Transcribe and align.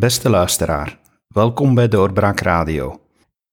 Beste 0.00 0.30
luisteraar, 0.30 0.98
welkom 1.28 1.74
bij 1.74 1.88
Doorbraak 1.88 2.40
Radio. 2.40 3.00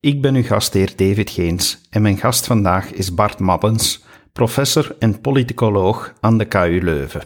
Ik 0.00 0.22
ben 0.22 0.34
uw 0.34 0.42
gastheer 0.42 0.92
David 0.96 1.30
Geens 1.30 1.80
en 1.90 2.02
mijn 2.02 2.16
gast 2.16 2.46
vandaag 2.46 2.92
is 2.92 3.14
Bart 3.14 3.38
Mabbens, 3.38 4.04
professor 4.32 4.96
en 4.98 5.20
politicoloog 5.20 6.14
aan 6.20 6.38
de 6.38 6.44
KU 6.44 6.80
Leuven. 6.82 7.22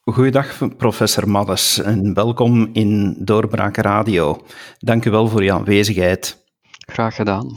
Goedendag, 0.00 0.76
professor 0.76 1.28
Mabbens, 1.28 1.78
en 1.82 2.14
welkom 2.14 2.70
in 2.72 3.16
Doorbraak 3.18 3.76
Radio. 3.76 4.46
Dank 4.78 5.04
u 5.04 5.10
wel 5.10 5.28
voor 5.28 5.40
uw 5.40 5.52
aanwezigheid. 5.52 6.44
Graag 6.86 7.14
gedaan. 7.14 7.56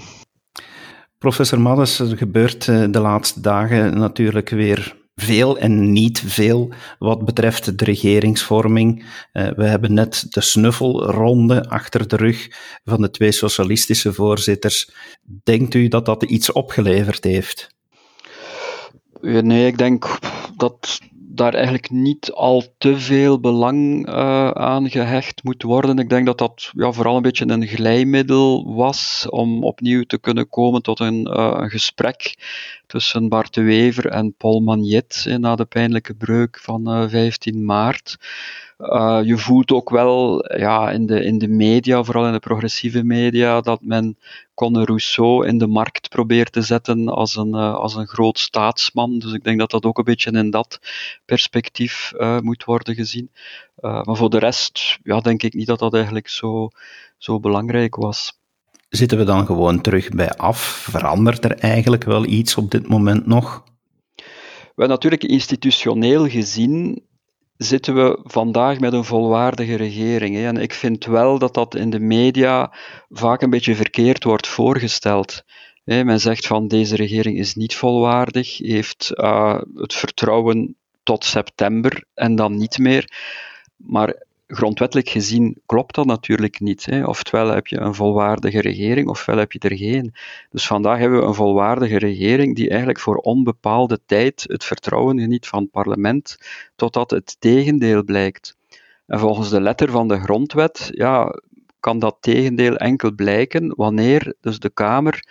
Professor 1.17 1.61
Mabbens, 1.61 1.99
er 1.99 2.17
gebeurt 2.17 2.67
eh, 2.67 2.83
de 2.89 2.99
laatste 2.99 3.41
dagen 3.41 3.97
natuurlijk 3.97 4.49
weer 4.49 4.95
veel 5.15 5.57
en 5.57 5.91
niet 5.91 6.19
veel 6.25 6.73
wat 6.99 7.25
betreft 7.25 7.79
de 7.79 7.85
regeringsvorming. 7.85 9.05
Uh, 9.33 9.47
we 9.55 9.65
hebben 9.65 9.93
net 9.93 10.25
de 10.29 10.41
snuffelronde 10.41 11.69
achter 11.69 12.07
de 12.07 12.15
rug 12.15 12.47
van 12.83 13.01
de 13.01 13.09
twee 13.09 13.31
socialistische 13.31 14.13
voorzitters. 14.13 14.91
Denkt 15.43 15.73
u 15.73 15.87
dat 15.87 16.05
dat 16.05 16.23
iets 16.23 16.51
opgeleverd 16.51 17.23
heeft? 17.23 17.73
Nee, 19.21 19.67
ik 19.67 19.77
denk 19.77 20.19
dat 20.57 20.99
daar 21.11 21.53
eigenlijk 21.53 21.89
niet 21.89 22.31
al 22.31 22.63
te 22.77 22.99
veel 22.99 23.39
belang 23.39 24.07
uh, 24.07 24.49
aan 24.49 24.89
gehecht 24.89 25.43
moet 25.43 25.63
worden. 25.63 25.97
Ik 25.97 26.09
denk 26.09 26.25
dat 26.25 26.37
dat 26.37 26.71
ja, 26.75 26.91
vooral 26.91 27.15
een 27.15 27.21
beetje 27.21 27.47
een 27.47 27.67
glijmiddel 27.67 28.75
was 28.75 29.25
om 29.29 29.63
opnieuw 29.63 30.03
te 30.03 30.19
kunnen 30.19 30.49
komen 30.49 30.81
tot 30.81 30.99
een 30.99 31.27
gesprek 31.69 32.35
tussen 32.87 33.29
Bart 33.29 33.53
de 33.53 33.61
Wever 33.61 34.07
en 34.07 34.33
Paul 34.37 34.59
Magnet 34.59 35.25
eh, 35.27 35.35
na 35.35 35.55
de 35.55 35.65
pijnlijke 35.65 36.13
breuk 36.13 36.59
van 36.59 37.03
uh, 37.03 37.09
15 37.09 37.65
maart. 37.65 38.17
Uh, 38.77 39.19
je 39.23 39.37
voelt 39.37 39.71
ook 39.71 39.89
wel 39.89 40.45
ja, 40.57 40.91
in, 40.91 41.05
de, 41.05 41.23
in 41.23 41.37
de 41.37 41.47
media, 41.47 42.03
vooral 42.03 42.25
in 42.25 42.31
de 42.31 42.39
progressieve 42.39 43.03
media, 43.03 43.61
dat 43.61 43.81
men 43.81 44.17
Conor 44.53 44.85
Rousseau 44.85 45.47
in 45.47 45.57
de 45.57 45.67
markt 45.67 46.09
probeert 46.09 46.51
te 46.51 46.61
zetten 46.61 47.07
als 47.07 47.35
een, 47.35 47.53
als 47.53 47.95
een 47.95 48.07
groot 48.07 48.39
staatsman. 48.39 49.19
Dus 49.19 49.33
ik 49.33 49.43
denk 49.43 49.59
dat 49.59 49.71
dat 49.71 49.85
ook 49.85 49.97
een 49.97 50.03
beetje 50.03 50.31
in 50.31 50.49
dat 50.49 50.79
perspectief 51.25 52.11
moet 52.39 52.63
worden 52.63 52.95
gezien. 52.95 53.31
maar 53.81 54.15
voor 54.15 54.29
de 54.29 54.39
rest 54.39 54.99
ja, 55.03 55.19
denk 55.19 55.43
ik 55.43 55.53
niet 55.53 55.67
dat 55.67 55.79
dat 55.79 55.93
eigenlijk 55.93 56.29
zo, 56.29 56.69
zo 57.17 57.39
belangrijk 57.39 57.95
was. 57.95 58.39
Zitten 58.95 59.17
we 59.17 59.23
dan 59.23 59.45
gewoon 59.45 59.81
terug 59.81 60.09
bij 60.09 60.31
af? 60.31 60.59
Verandert 60.89 61.45
er 61.45 61.57
eigenlijk 61.57 62.03
wel 62.03 62.25
iets 62.25 62.55
op 62.55 62.71
dit 62.71 62.87
moment 62.87 63.25
nog? 63.25 63.63
Wel, 64.75 64.87
natuurlijk 64.87 65.23
institutioneel 65.23 66.27
gezien 66.27 67.03
zitten 67.57 67.95
we 67.95 68.19
vandaag 68.23 68.79
met 68.79 68.93
een 68.93 69.03
volwaardige 69.03 69.75
regering. 69.75 70.35
Hè. 70.35 70.45
En 70.45 70.57
ik 70.57 70.73
vind 70.73 71.05
wel 71.05 71.39
dat 71.39 71.53
dat 71.53 71.75
in 71.75 71.89
de 71.89 71.99
media 71.99 72.73
vaak 73.09 73.41
een 73.41 73.49
beetje 73.49 73.75
verkeerd 73.75 74.23
wordt 74.23 74.47
voorgesteld. 74.47 75.43
Hè. 75.83 76.03
Men 76.03 76.19
zegt 76.19 76.47
van 76.47 76.67
deze 76.67 76.95
regering 76.95 77.37
is 77.37 77.55
niet 77.55 77.75
volwaardig, 77.75 78.57
heeft 78.57 79.11
uh, 79.13 79.61
het 79.75 79.93
vertrouwen 79.93 80.75
tot 81.03 81.25
september 81.25 82.03
en 82.13 82.35
dan 82.35 82.57
niet 82.57 82.77
meer. 82.77 83.11
Maar 83.75 84.23
grondwettelijk 84.47 85.09
gezien 85.09 85.61
klopt 85.65 85.95
dat 85.95 86.05
natuurlijk 86.05 86.59
niet. 86.59 86.85
Hè. 86.85 87.05
Oftewel 87.05 87.47
heb 87.47 87.67
je 87.67 87.79
een 87.79 87.93
volwaardige 87.93 88.61
regering, 88.61 89.07
ofwel 89.07 89.37
heb 89.37 89.51
je 89.51 89.59
er 89.59 89.77
geen. 89.77 90.13
Dus 90.49 90.67
vandaag 90.67 90.97
hebben 90.97 91.19
we 91.19 91.25
een 91.25 91.33
volwaardige 91.33 91.97
regering 91.97 92.55
die 92.55 92.69
eigenlijk 92.69 92.99
voor 92.99 93.15
onbepaalde 93.15 93.99
tijd 94.05 94.43
het 94.47 94.63
vertrouwen 94.63 95.19
geniet 95.19 95.47
van 95.47 95.61
het 95.61 95.71
parlement, 95.71 96.37
totdat 96.75 97.11
het 97.11 97.35
tegendeel 97.39 98.03
blijkt. 98.03 98.57
En 99.07 99.19
volgens 99.19 99.49
de 99.49 99.61
letter 99.61 99.91
van 99.91 100.07
de 100.07 100.19
grondwet 100.19 100.89
ja, 100.91 101.39
kan 101.79 101.99
dat 101.99 102.17
tegendeel 102.19 102.75
enkel 102.75 103.11
blijken 103.11 103.73
wanneer 103.75 104.33
dus 104.41 104.59
de 104.59 104.69
Kamer 104.69 105.27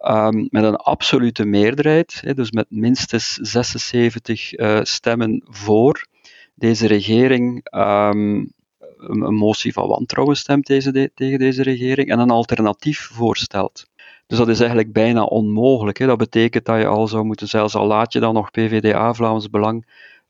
um, 0.00 0.48
met 0.50 0.64
een 0.64 0.76
absolute 0.76 1.44
meerderheid, 1.44 2.36
dus 2.36 2.50
met 2.50 2.66
minstens 2.68 3.34
76 3.34 4.58
uh, 4.58 4.80
stemmen 4.82 5.42
voor, 5.44 6.06
deze 6.54 6.86
regering 6.86 7.74
um, 7.76 8.52
een 8.98 9.34
motie 9.34 9.72
van 9.72 9.88
wantrouwen 9.88 10.36
stemt 10.36 10.66
deze, 10.66 11.10
tegen 11.14 11.38
deze 11.38 11.62
regering 11.62 12.10
en 12.10 12.18
een 12.18 12.30
alternatief 12.30 13.10
voorstelt. 13.12 13.86
Dus 14.26 14.38
dat 14.38 14.48
is 14.48 14.58
eigenlijk 14.58 14.92
bijna 14.92 15.22
onmogelijk. 15.22 15.98
Hè. 15.98 16.06
Dat 16.06 16.18
betekent 16.18 16.64
dat 16.64 16.78
je 16.78 16.86
al 16.86 17.08
zou 17.08 17.24
moeten, 17.24 17.48
zelfs 17.48 17.74
al 17.74 17.86
laat 17.86 18.12
je 18.12 18.20
dan 18.20 18.34
nog 18.34 18.50
PVDA, 18.50 19.14
Vlaams 19.14 19.50
Belang, 19.50 19.86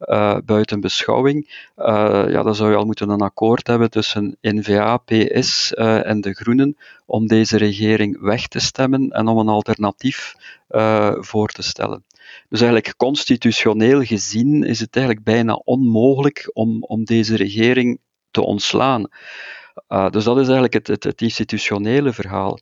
uh, 0.06 0.37
buiten 0.44 0.81
beschouwing, 0.81 1.69
uh, 1.76 2.25
ja, 2.28 2.42
dan 2.42 2.54
zou 2.54 2.70
je 2.70 2.76
al 2.76 2.84
moeten 2.84 3.09
een 3.09 3.20
akkoord 3.20 3.66
hebben 3.66 3.91
tussen 3.91 4.37
N-VA, 4.41 4.97
PS 4.97 5.72
uh, 5.72 6.06
en 6.06 6.20
de 6.20 6.32
Groenen 6.32 6.76
om 7.06 7.26
deze 7.26 7.56
regering 7.56 8.20
weg 8.20 8.48
te 8.48 8.60
stemmen 8.60 9.10
en 9.10 9.28
om 9.28 9.38
een 9.38 9.48
alternatief 9.48 10.34
voor 11.19 11.48
te 11.48 11.62
stellen. 11.62 12.04
Dus 12.48 12.60
eigenlijk 12.60 12.97
constitutioneel 12.97 14.03
gezien 14.03 14.64
is 14.64 14.81
het 14.81 14.97
eigenlijk 14.97 15.26
bijna 15.26 15.54
onmogelijk 15.54 16.50
om, 16.53 16.82
om 16.82 17.04
deze 17.04 17.37
regering 17.37 18.00
te 18.31 18.43
ontslaan. 18.43 19.09
Dus 19.87 20.25
dat 20.25 20.37
is 20.37 20.44
eigenlijk 20.44 20.72
het, 20.72 20.87
het, 20.87 21.04
het, 21.04 21.22
institutionele 21.22 22.12
verhaal. 22.12 22.59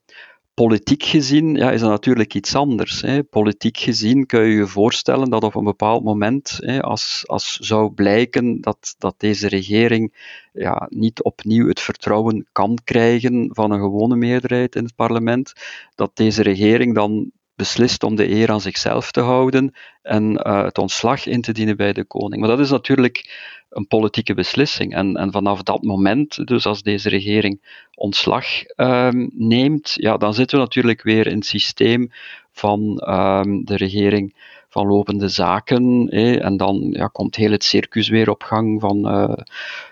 Politiek 0.63 1.03
gezien 1.03 1.55
ja, 1.55 1.71
is 1.71 1.81
dat 1.81 1.91
natuurlijk 1.91 2.35
iets 2.35 2.55
anders. 2.55 3.01
Hè. 3.01 3.25
Politiek 3.25 3.79
gezien 3.79 4.27
kun 4.27 4.43
je 4.43 4.55
je 4.55 4.67
voorstellen 4.67 5.31
dat 5.31 5.45
op 5.45 5.55
een 5.55 5.65
bepaald 5.65 6.05
moment, 6.05 6.59
hè, 6.61 6.83
als, 6.83 7.25
als 7.27 7.57
zou 7.57 7.93
blijken 7.93 8.61
dat, 8.61 8.95
dat 8.99 9.15
deze 9.17 9.49
regering 9.49 10.15
ja, 10.53 10.87
niet 10.91 11.23
opnieuw 11.23 11.69
het 11.69 11.81
vertrouwen 11.81 12.47
kan 12.53 12.79
krijgen 12.85 13.51
van 13.55 13.71
een 13.71 13.81
gewone 13.81 14.17
meerderheid 14.17 14.75
in 14.75 14.85
het 14.85 14.95
parlement, 14.95 15.53
dat 15.95 16.17
deze 16.17 16.43
regering 16.43 16.95
dan 16.95 17.31
beslist 17.55 18.03
om 18.03 18.17
de 18.17 18.31
eer 18.31 18.51
aan 18.51 18.61
zichzelf 18.61 19.11
te 19.11 19.21
houden 19.21 19.75
en 20.03 20.33
uh, 20.33 20.63
het 20.63 20.79
ontslag 20.79 21.27
in 21.27 21.43
te 21.43 21.53
dienen 21.53 21.77
bij 21.77 21.93
de 21.93 22.05
koning. 22.05 22.41
Maar 22.41 22.51
dat 22.51 22.61
is 22.61 22.71
natuurlijk 22.71 23.51
een 23.71 23.87
politieke 23.87 24.35
beslissing. 24.35 24.95
En, 24.95 25.17
en 25.17 25.33
vanaf 25.33 25.63
dat 25.63 25.83
moment, 25.83 26.47
dus 26.47 26.67
als 26.67 26.83
deze 26.83 27.09
regering 27.09 27.87
ontslag 27.95 28.47
um, 28.77 29.31
neemt, 29.35 29.93
ja, 29.95 30.17
dan 30.17 30.35
zitten 30.35 30.57
we 30.59 30.65
natuurlijk 30.65 31.03
weer 31.03 31.27
in 31.27 31.37
het 31.37 31.47
systeem 31.47 32.11
van 32.53 32.81
um, 33.09 33.65
de 33.65 33.77
regering 33.77 34.35
van 34.69 34.87
lopende 34.87 35.29
zaken. 35.29 36.09
en 36.41 36.57
dan 36.57 36.89
ja, 36.93 37.07
komt 37.07 37.37
heel 37.37 37.51
het 37.51 37.65
circus 37.65 38.09
weer 38.09 38.31
op 38.31 38.43
gang 38.43 38.81
van 38.81 39.15
uh, 39.15 39.37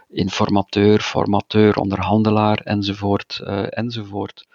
informateur, 0.09 1.01
formateur, 1.01 1.77
onderhandelaar 1.77 2.59
enzovoort. 2.59 3.41
Uh, 3.45 3.63
enzovoort. 3.69 4.47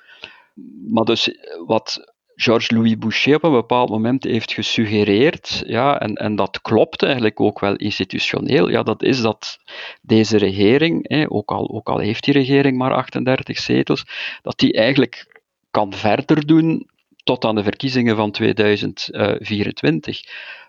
Maar 0.87 1.05
dus 1.05 1.37
wat 1.65 2.14
Georges-Louis 2.35 2.97
Boucher 2.97 3.35
op 3.35 3.43
een 3.43 3.51
bepaald 3.51 3.89
moment 3.89 4.23
heeft 4.23 4.53
gesuggereerd, 4.53 5.63
ja, 5.65 5.99
en, 5.99 6.15
en 6.15 6.35
dat 6.35 6.61
klopt 6.61 7.03
eigenlijk 7.03 7.39
ook 7.39 7.59
wel 7.59 7.75
institutioneel, 7.75 8.69
ja, 8.69 8.83
dat 8.83 9.03
is 9.03 9.21
dat 9.21 9.59
deze 10.01 10.37
regering, 10.37 11.27
ook, 11.29 11.51
al, 11.51 11.69
ook 11.69 11.89
al 11.89 11.97
heeft 11.97 12.23
die 12.23 12.33
regering 12.33 12.77
maar 12.77 12.93
38 12.93 13.57
zetels, 13.57 14.05
dat 14.41 14.59
die 14.59 14.73
eigenlijk 14.73 15.41
kan 15.71 15.93
verder 15.93 16.45
doen 16.45 16.89
tot 17.23 17.45
aan 17.45 17.55
de 17.55 17.63
verkiezingen 17.63 18.15
van 18.15 18.31
2024. 18.31 20.23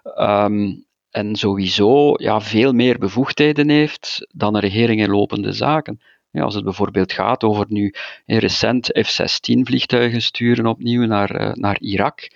Um, 0.04 0.12
ehm, 0.14 0.74
en 1.10 1.36
sowieso 1.36 2.14
ja, 2.16 2.40
veel 2.40 2.72
meer 2.72 2.98
bevoegdheden 2.98 3.68
heeft 3.68 4.26
dan 4.34 4.54
een 4.54 4.60
regering 4.60 5.00
in 5.00 5.10
lopende 5.10 5.52
zaken. 5.52 6.00
Als 6.42 6.54
het 6.54 6.64
bijvoorbeeld 6.64 7.12
gaat 7.12 7.44
over 7.44 7.66
nu 7.68 7.94
recent 8.26 8.86
F-16 8.86 9.60
vliegtuigen 9.62 10.22
sturen 10.22 10.66
opnieuw 10.66 11.06
naar, 11.06 11.40
uh, 11.40 11.52
naar 11.52 11.80
Irak. 11.80 12.28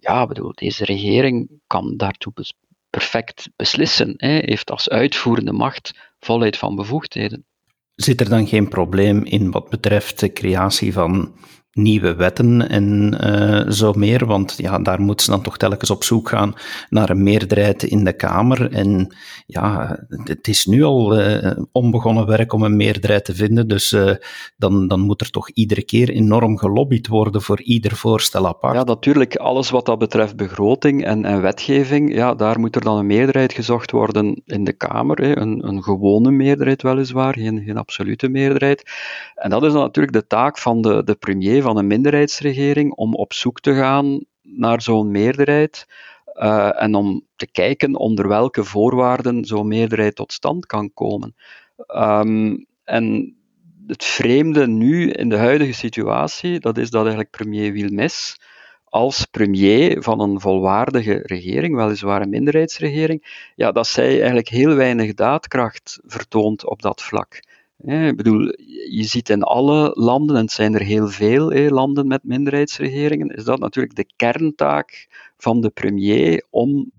Ja, 0.00 0.26
bedoel, 0.26 0.52
deze 0.54 0.84
regering 0.84 1.48
kan 1.66 1.96
daartoe 1.96 2.32
perfect 2.90 3.50
beslissen. 3.56 4.14
Hè, 4.16 4.38
heeft 4.42 4.70
als 4.70 4.88
uitvoerende 4.88 5.52
macht 5.52 5.92
volheid 6.20 6.56
van 6.56 6.74
bevoegdheden. 6.74 7.44
Zit 7.94 8.20
er 8.20 8.28
dan 8.28 8.46
geen 8.46 8.68
probleem 8.68 9.24
in 9.24 9.50
wat 9.50 9.68
betreft 9.68 10.20
de 10.20 10.32
creatie 10.32 10.92
van 10.92 11.34
nieuwe 11.72 12.14
wetten 12.14 12.68
en 12.68 13.16
uh, 13.24 13.70
zo 13.70 13.92
meer, 13.92 14.26
want 14.26 14.54
ja, 14.56 14.78
daar 14.78 15.00
moeten 15.00 15.24
ze 15.24 15.30
dan 15.30 15.42
toch 15.42 15.56
telkens 15.56 15.90
op 15.90 16.04
zoek 16.04 16.28
gaan 16.28 16.54
naar 16.88 17.10
een 17.10 17.22
meerderheid 17.22 17.82
in 17.82 18.04
de 18.04 18.12
Kamer. 18.12 18.72
En 18.72 19.16
ja, 19.46 19.98
het 20.08 20.48
is 20.48 20.66
nu 20.66 20.82
al 20.82 21.20
uh, 21.20 21.50
onbegonnen 21.72 22.26
werk 22.26 22.52
om 22.52 22.62
een 22.62 22.76
meerderheid 22.76 23.24
te 23.24 23.34
vinden, 23.34 23.68
dus 23.68 23.92
uh, 23.92 24.10
dan, 24.56 24.88
dan 24.88 25.00
moet 25.00 25.20
er 25.20 25.30
toch 25.30 25.50
iedere 25.50 25.84
keer 25.84 26.08
enorm 26.08 26.58
gelobbyd 26.58 27.08
worden 27.08 27.42
voor 27.42 27.60
ieder 27.60 27.96
voorstel 27.96 28.46
apart. 28.46 28.74
Ja, 28.74 28.84
natuurlijk, 28.84 29.36
alles 29.36 29.70
wat 29.70 29.86
dat 29.86 29.98
betreft 29.98 30.36
begroting 30.36 31.04
en, 31.04 31.24
en 31.24 31.42
wetgeving, 31.42 32.14
ja, 32.14 32.34
daar 32.34 32.60
moet 32.60 32.76
er 32.76 32.84
dan 32.84 32.98
een 32.98 33.06
meerderheid 33.06 33.52
gezocht 33.52 33.90
worden 33.90 34.42
in 34.44 34.64
de 34.64 34.72
Kamer, 34.72 35.20
hè. 35.20 35.38
Een, 35.38 35.68
een 35.68 35.82
gewone 35.82 36.30
meerderheid 36.30 36.82
weliswaar, 36.82 37.34
geen, 37.34 37.62
geen 37.66 37.76
absolute 37.76 38.28
meerderheid. 38.28 38.90
En 39.34 39.50
dat 39.50 39.62
is 39.64 39.72
dan 39.72 39.82
natuurlijk 39.82 40.14
de 40.14 40.26
taak 40.26 40.58
van 40.58 40.82
de, 40.82 41.02
de 41.04 41.14
premier 41.14 41.61
van 41.62 41.76
een 41.76 41.86
minderheidsregering 41.86 42.92
om 42.92 43.14
op 43.14 43.32
zoek 43.32 43.60
te 43.60 43.74
gaan 43.74 44.24
naar 44.42 44.82
zo'n 44.82 45.10
meerderheid 45.10 45.86
uh, 46.34 46.82
en 46.82 46.94
om 46.94 47.26
te 47.36 47.50
kijken 47.50 47.96
onder 47.96 48.28
welke 48.28 48.64
voorwaarden 48.64 49.44
zo'n 49.44 49.68
meerderheid 49.68 50.14
tot 50.14 50.32
stand 50.32 50.66
kan 50.66 50.92
komen. 50.94 51.34
Um, 51.96 52.66
en 52.84 53.36
het 53.86 54.04
vreemde 54.04 54.66
nu 54.66 55.10
in 55.10 55.28
de 55.28 55.36
huidige 55.36 55.72
situatie, 55.72 56.60
dat 56.60 56.78
is 56.78 56.90
dat 56.90 57.00
eigenlijk 57.00 57.30
premier 57.30 57.72
Wilmes 57.72 58.40
als 58.84 59.24
premier 59.24 60.02
van 60.02 60.20
een 60.20 60.40
volwaardige 60.40 61.20
regering, 61.22 61.76
weliswaar 61.76 62.22
een 62.22 62.28
minderheidsregering, 62.28 63.50
ja, 63.54 63.72
dat 63.72 63.86
zij 63.86 64.16
eigenlijk 64.16 64.48
heel 64.48 64.74
weinig 64.74 65.14
daadkracht 65.14 66.00
vertoont 66.04 66.66
op 66.66 66.82
dat 66.82 67.02
vlak. 67.02 67.42
Ik 67.84 68.16
bedoel, 68.16 68.40
je 68.90 69.04
ziet 69.04 69.28
in 69.28 69.42
alle 69.42 69.90
landen, 69.94 70.36
en 70.36 70.42
het 70.42 70.52
zijn 70.52 70.74
er 70.74 70.82
heel 70.82 71.08
veel 71.08 71.50
landen 71.70 72.06
met 72.06 72.24
minderheidsregeringen, 72.24 73.28
is 73.28 73.44
dat 73.44 73.58
natuurlijk 73.58 73.94
de 73.94 74.12
kerntaak 74.16 75.08
van 75.36 75.60
de 75.60 75.70
premier 75.70 76.46
om 76.50 76.90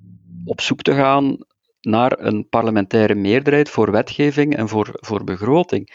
op 0.45 0.61
zoek 0.61 0.81
te 0.81 0.93
gaan 0.93 1.37
naar 1.83 2.19
een 2.19 2.49
parlementaire 2.49 3.15
meerderheid 3.15 3.69
voor 3.69 3.91
wetgeving 3.91 4.55
en 4.55 4.69
voor, 4.69 4.89
voor 4.91 5.23
begroting. 5.23 5.89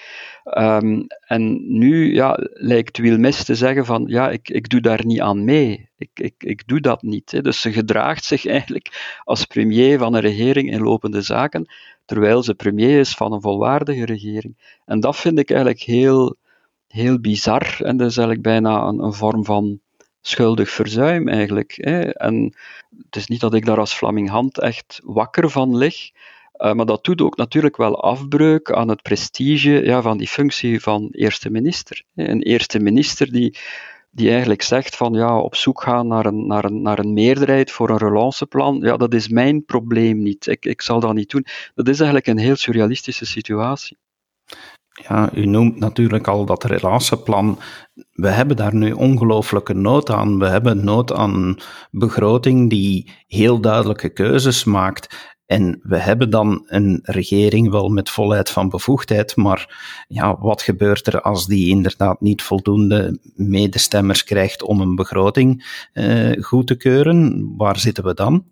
Um, 0.58 1.06
en 1.26 1.78
nu 1.78 2.14
ja, 2.14 2.36
lijkt 2.52 2.98
Wilmes 2.98 3.44
te 3.44 3.54
zeggen 3.54 3.86
van 3.86 4.04
ja, 4.06 4.30
ik, 4.30 4.48
ik 4.48 4.68
doe 4.68 4.80
daar 4.80 5.06
niet 5.06 5.20
aan 5.20 5.44
mee. 5.44 5.88
Ik, 5.96 6.10
ik, 6.14 6.34
ik 6.38 6.66
doe 6.66 6.80
dat 6.80 7.02
niet. 7.02 7.30
Hè. 7.30 7.40
Dus 7.40 7.60
ze 7.60 7.72
gedraagt 7.72 8.24
zich 8.24 8.46
eigenlijk 8.56 9.20
als 9.24 9.44
premier 9.44 9.98
van 9.98 10.14
een 10.14 10.20
regering 10.20 10.70
in 10.70 10.82
lopende 10.82 11.22
zaken, 11.22 11.72
terwijl 12.04 12.42
ze 12.42 12.54
premier 12.54 12.98
is 12.98 13.14
van 13.14 13.32
een 13.32 13.42
volwaardige 13.42 14.04
regering. 14.04 14.80
En 14.84 15.00
dat 15.00 15.16
vind 15.16 15.38
ik 15.38 15.50
eigenlijk 15.50 15.80
heel, 15.80 16.36
heel 16.88 17.20
bizar 17.20 17.76
en 17.80 17.96
dat 17.96 18.10
is 18.10 18.16
eigenlijk 18.16 18.46
bijna 18.46 18.82
een 18.82 19.12
vorm 19.12 19.44
van 19.44 19.80
schuldig 20.28 20.70
verzuim 20.70 21.28
eigenlijk. 21.28 21.72
Hè. 21.76 22.00
En 22.00 22.54
het 23.04 23.16
is 23.16 23.26
niet 23.26 23.40
dat 23.40 23.54
ik 23.54 23.64
daar 23.64 23.78
als 23.78 23.94
Flaming 23.94 24.28
Hand 24.28 24.60
echt 24.60 25.00
wakker 25.04 25.50
van 25.50 25.76
lig, 25.76 26.10
uh, 26.56 26.72
maar 26.72 26.86
dat 26.86 27.04
doet 27.04 27.20
ook 27.20 27.36
natuurlijk 27.36 27.76
wel 27.76 28.02
afbreuk 28.02 28.72
aan 28.72 28.88
het 28.88 29.02
prestige 29.02 29.70
ja, 29.70 30.02
van 30.02 30.18
die 30.18 30.28
functie 30.28 30.80
van 30.80 31.08
eerste 31.12 31.50
minister. 31.50 32.02
Een 32.14 32.42
eerste 32.42 32.78
minister 32.78 33.32
die, 33.32 33.58
die 34.10 34.30
eigenlijk 34.30 34.62
zegt 34.62 34.96
van 34.96 35.12
ja, 35.12 35.38
op 35.40 35.54
zoek 35.54 35.82
gaan 35.82 36.06
naar 36.06 36.26
een, 36.26 36.46
naar 36.46 36.64
een, 36.64 36.82
naar 36.82 36.98
een 36.98 37.12
meerderheid 37.12 37.70
voor 37.70 37.90
een 37.90 37.98
relanceplan, 37.98 38.80
ja, 38.80 38.96
dat 38.96 39.14
is 39.14 39.28
mijn 39.28 39.64
probleem 39.64 40.22
niet. 40.22 40.46
Ik, 40.46 40.64
ik 40.64 40.82
zal 40.82 41.00
dat 41.00 41.14
niet 41.14 41.30
doen. 41.30 41.46
Dat 41.74 41.88
is 41.88 42.00
eigenlijk 42.00 42.26
een 42.26 42.38
heel 42.38 42.56
surrealistische 42.56 43.26
situatie. 43.26 43.96
Ja, 45.08 45.30
u 45.34 45.46
noemt 45.46 45.78
natuurlijk 45.78 46.26
al 46.28 46.44
dat 46.44 46.64
relatieplan. 46.64 47.58
We 48.12 48.28
hebben 48.28 48.56
daar 48.56 48.74
nu 48.74 48.92
ongelooflijke 48.92 49.74
nood 49.74 50.10
aan. 50.10 50.38
We 50.38 50.46
hebben 50.46 50.84
nood 50.84 51.12
aan 51.12 51.34
een 51.34 51.58
begroting 51.90 52.70
die 52.70 53.10
heel 53.26 53.60
duidelijke 53.60 54.08
keuzes 54.08 54.64
maakt. 54.64 55.36
En 55.46 55.80
we 55.82 55.98
hebben 55.98 56.30
dan 56.30 56.62
een 56.66 57.00
regering 57.02 57.70
wel 57.70 57.88
met 57.88 58.10
volheid 58.10 58.50
van 58.50 58.68
bevoegdheid, 58.68 59.36
maar 59.36 59.76
ja, 60.08 60.38
wat 60.40 60.62
gebeurt 60.62 61.06
er 61.06 61.20
als 61.20 61.46
die 61.46 61.68
inderdaad 61.68 62.20
niet 62.20 62.42
voldoende 62.42 63.18
medestemmers 63.34 64.24
krijgt 64.24 64.62
om 64.62 64.80
een 64.80 64.94
begroting 64.94 65.80
eh, 65.92 66.42
goed 66.42 66.66
te 66.66 66.76
keuren? 66.76 67.52
Waar 67.56 67.78
zitten 67.78 68.04
we 68.04 68.14
dan? 68.14 68.44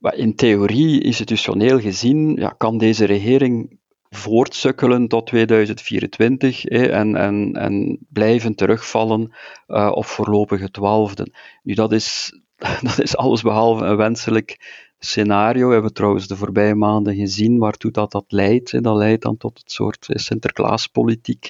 In 0.00 0.34
theorie, 0.34 1.02
institutioneel 1.02 1.80
gezien, 1.80 2.36
ja, 2.36 2.48
kan 2.48 2.78
deze 2.78 3.04
regering 3.04 3.78
voortsukkelen 4.16 5.08
tot 5.08 5.26
2024 5.26 6.62
hè, 6.62 6.86
en, 6.86 7.16
en, 7.16 7.52
en 7.52 7.98
blijven 8.08 8.54
terugvallen 8.54 9.34
uh, 9.68 9.90
op 9.94 10.04
voorlopige 10.04 10.70
twaalfden. 10.70 11.32
Nu, 11.62 11.74
dat 11.74 11.92
is, 11.92 12.38
dat 12.82 13.00
is 13.00 13.16
allesbehalve 13.16 13.84
een 13.84 13.96
wenselijk 13.96 14.82
scenario. 14.98 15.66
We 15.66 15.72
hebben 15.72 15.92
trouwens 15.92 16.26
de 16.26 16.36
voorbije 16.36 16.74
maanden 16.74 17.14
gezien 17.14 17.58
waartoe 17.58 17.90
dat, 17.90 18.12
dat 18.12 18.24
leidt. 18.28 18.70
Hè. 18.70 18.80
Dat 18.80 18.96
leidt 18.96 19.22
dan 19.22 19.36
tot 19.36 19.58
het 19.58 19.72
soort 19.72 20.06
Sinterklaaspolitiek, 20.08 21.48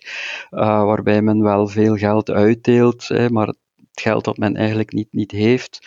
uh, 0.51 0.85
waarbij 0.85 1.23
men 1.23 1.43
wel 1.43 1.67
veel 1.67 1.97
geld 1.97 2.31
uitdeelt, 2.31 3.29
maar 3.31 3.47
het 3.47 3.59
geld 3.93 4.25
dat 4.25 4.37
men 4.37 4.57
eigenlijk 4.57 4.93
niet, 4.93 5.09
niet 5.11 5.31
heeft. 5.31 5.87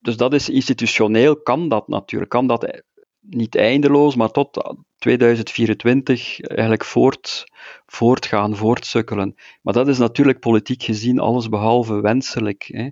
Dus 0.00 0.16
dat 0.16 0.34
is 0.34 0.48
institutioneel, 0.48 1.36
kan 1.36 1.68
dat 1.68 1.88
natuurlijk, 1.88 2.30
kan 2.30 2.46
dat 2.46 2.82
niet 3.22 3.56
eindeloos, 3.56 4.16
maar 4.16 4.30
tot 4.30 4.74
2024 4.98 6.40
eigenlijk 6.40 6.84
voort, 6.84 7.44
voortgaan, 7.86 8.56
voortsukkelen. 8.56 9.34
Maar 9.62 9.74
dat 9.74 9.88
is 9.88 9.98
natuurlijk 9.98 10.40
politiek 10.40 10.82
gezien 10.82 11.18
alles 11.18 11.48
behalve 11.48 12.00
wenselijk. 12.00 12.68
Hè. 12.72 12.88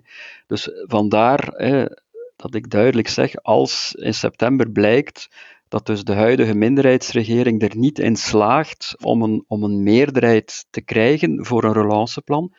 Dus 0.47 0.69
vandaar 0.87 1.47
hè, 1.55 1.85
dat 2.35 2.55
ik 2.55 2.69
duidelijk 2.69 3.07
zeg, 3.07 3.43
als 3.43 3.95
in 3.95 4.13
september 4.13 4.69
blijkt 4.69 5.29
dat 5.67 5.85
dus 5.85 6.03
de 6.03 6.13
huidige 6.13 6.53
minderheidsregering 6.53 7.61
er 7.61 7.77
niet 7.77 7.99
in 7.99 8.15
slaagt 8.15 8.95
om 9.03 9.21
een, 9.21 9.43
om 9.47 9.63
een 9.63 9.83
meerderheid 9.83 10.65
te 10.69 10.81
krijgen 10.81 11.45
voor 11.45 11.63
een 11.63 11.73
relanceplan, 11.73 12.53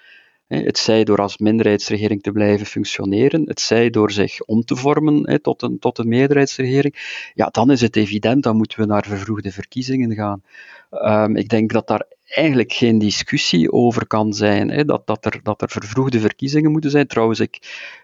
het 0.61 0.79
zij 0.79 1.05
door 1.05 1.19
als 1.19 1.39
minderheidsregering 1.39 2.23
te 2.23 2.33
blijven 2.33 2.67
functioneren, 2.67 3.43
het 3.49 3.61
zij 3.61 3.91
door 3.91 4.11
zich 4.11 4.43
om 4.43 4.65
te 4.65 4.77
vormen 4.77 5.43
tot, 5.43 5.63
een, 5.63 5.79
tot 5.79 5.99
een 5.99 6.09
meerderheidsregering, 6.09 7.31
ja, 7.35 7.47
dan 7.47 7.71
is 7.71 7.81
het 7.81 7.97
evident, 7.97 8.43
dan 8.43 8.57
moeten 8.57 8.81
we 8.81 8.87
naar 8.87 9.05
vervroegde 9.07 9.53
verkiezingen 9.53 10.15
gaan. 10.15 10.43
Um, 10.91 11.37
ik 11.37 11.49
denk 11.49 11.73
dat 11.73 11.87
daar 11.87 12.07
eigenlijk 12.25 12.73
geen 12.73 12.99
discussie 12.99 13.73
over 13.73 14.07
kan 14.07 14.33
zijn, 14.33 14.71
hè, 14.71 14.85
dat, 14.85 15.07
dat, 15.07 15.25
er, 15.25 15.41
dat 15.43 15.63
er 15.63 15.69
vervroegde 15.69 16.21
verkiezingen 16.21 16.71
moeten 16.71 16.91
zijn. 16.91 17.07
Trouwens, 17.07 17.41
ik, 17.41 17.59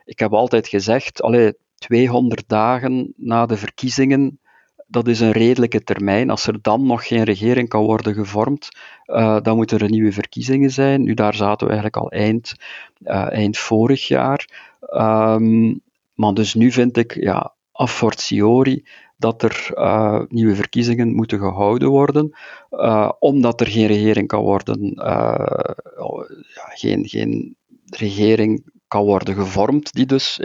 ik 0.05 0.19
heb 0.19 0.33
altijd 0.33 0.69
gezegd, 0.69 1.23
allee, 1.23 1.53
200 1.75 2.45
dagen 2.47 3.13
na 3.17 3.47
de 3.47 3.57
verkiezingen 3.57 4.41
dat 4.91 5.09
is 5.09 5.21
een 5.21 5.33
redelijke 5.33 5.83
termijn. 5.83 6.31
Als 6.31 6.47
er 6.47 6.63
dan 6.63 6.87
nog 6.87 7.07
geen 7.07 7.23
regering 7.23 7.69
kan 7.69 7.85
worden 7.85 8.15
gevormd, 8.15 8.69
uh, 9.07 9.41
dan 9.43 9.57
moeten 9.57 9.79
er 9.79 9.91
nieuwe 9.91 10.13
verkiezingen 10.13 10.71
zijn. 10.71 11.03
Nu, 11.03 11.15
daar 11.15 11.35
zaten 11.35 11.67
we 11.67 11.73
eigenlijk 11.73 11.97
al 11.97 12.11
eind, 12.11 12.55
uh, 13.03 13.33
eind 13.33 13.59
vorig 13.59 14.09
jaar. 14.09 14.49
Um, 14.91 15.81
maar 16.15 16.35
dus 16.35 16.55
nu 16.55 16.73
vind 16.73 16.97
ik, 16.97 17.15
ja, 17.15 17.55
a 17.81 17.87
fortiori, 17.87 18.85
dat 19.17 19.43
er 19.43 19.71
uh, 19.75 20.21
nieuwe 20.29 20.55
verkiezingen 20.55 21.15
moeten 21.15 21.39
gehouden 21.39 21.89
worden, 21.89 22.37
omdat 23.19 23.61
er 23.61 23.67
geen 23.67 23.87
regering 23.87 24.29
kan 24.29 24.43
worden, 24.43 24.93
ja, 26.55 26.65
geen, 26.75 27.09
geen 27.09 27.57
regering 27.85 28.65
kan 28.89 29.05
worden 29.05 29.35
gevormd 29.35 29.93
die 29.93 30.07
dus 30.07 30.41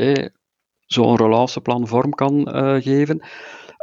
zo'n 0.85 1.15
relanceplan 1.15 1.87
vorm 1.87 2.13
kan 2.13 2.47
geven. 2.81 3.21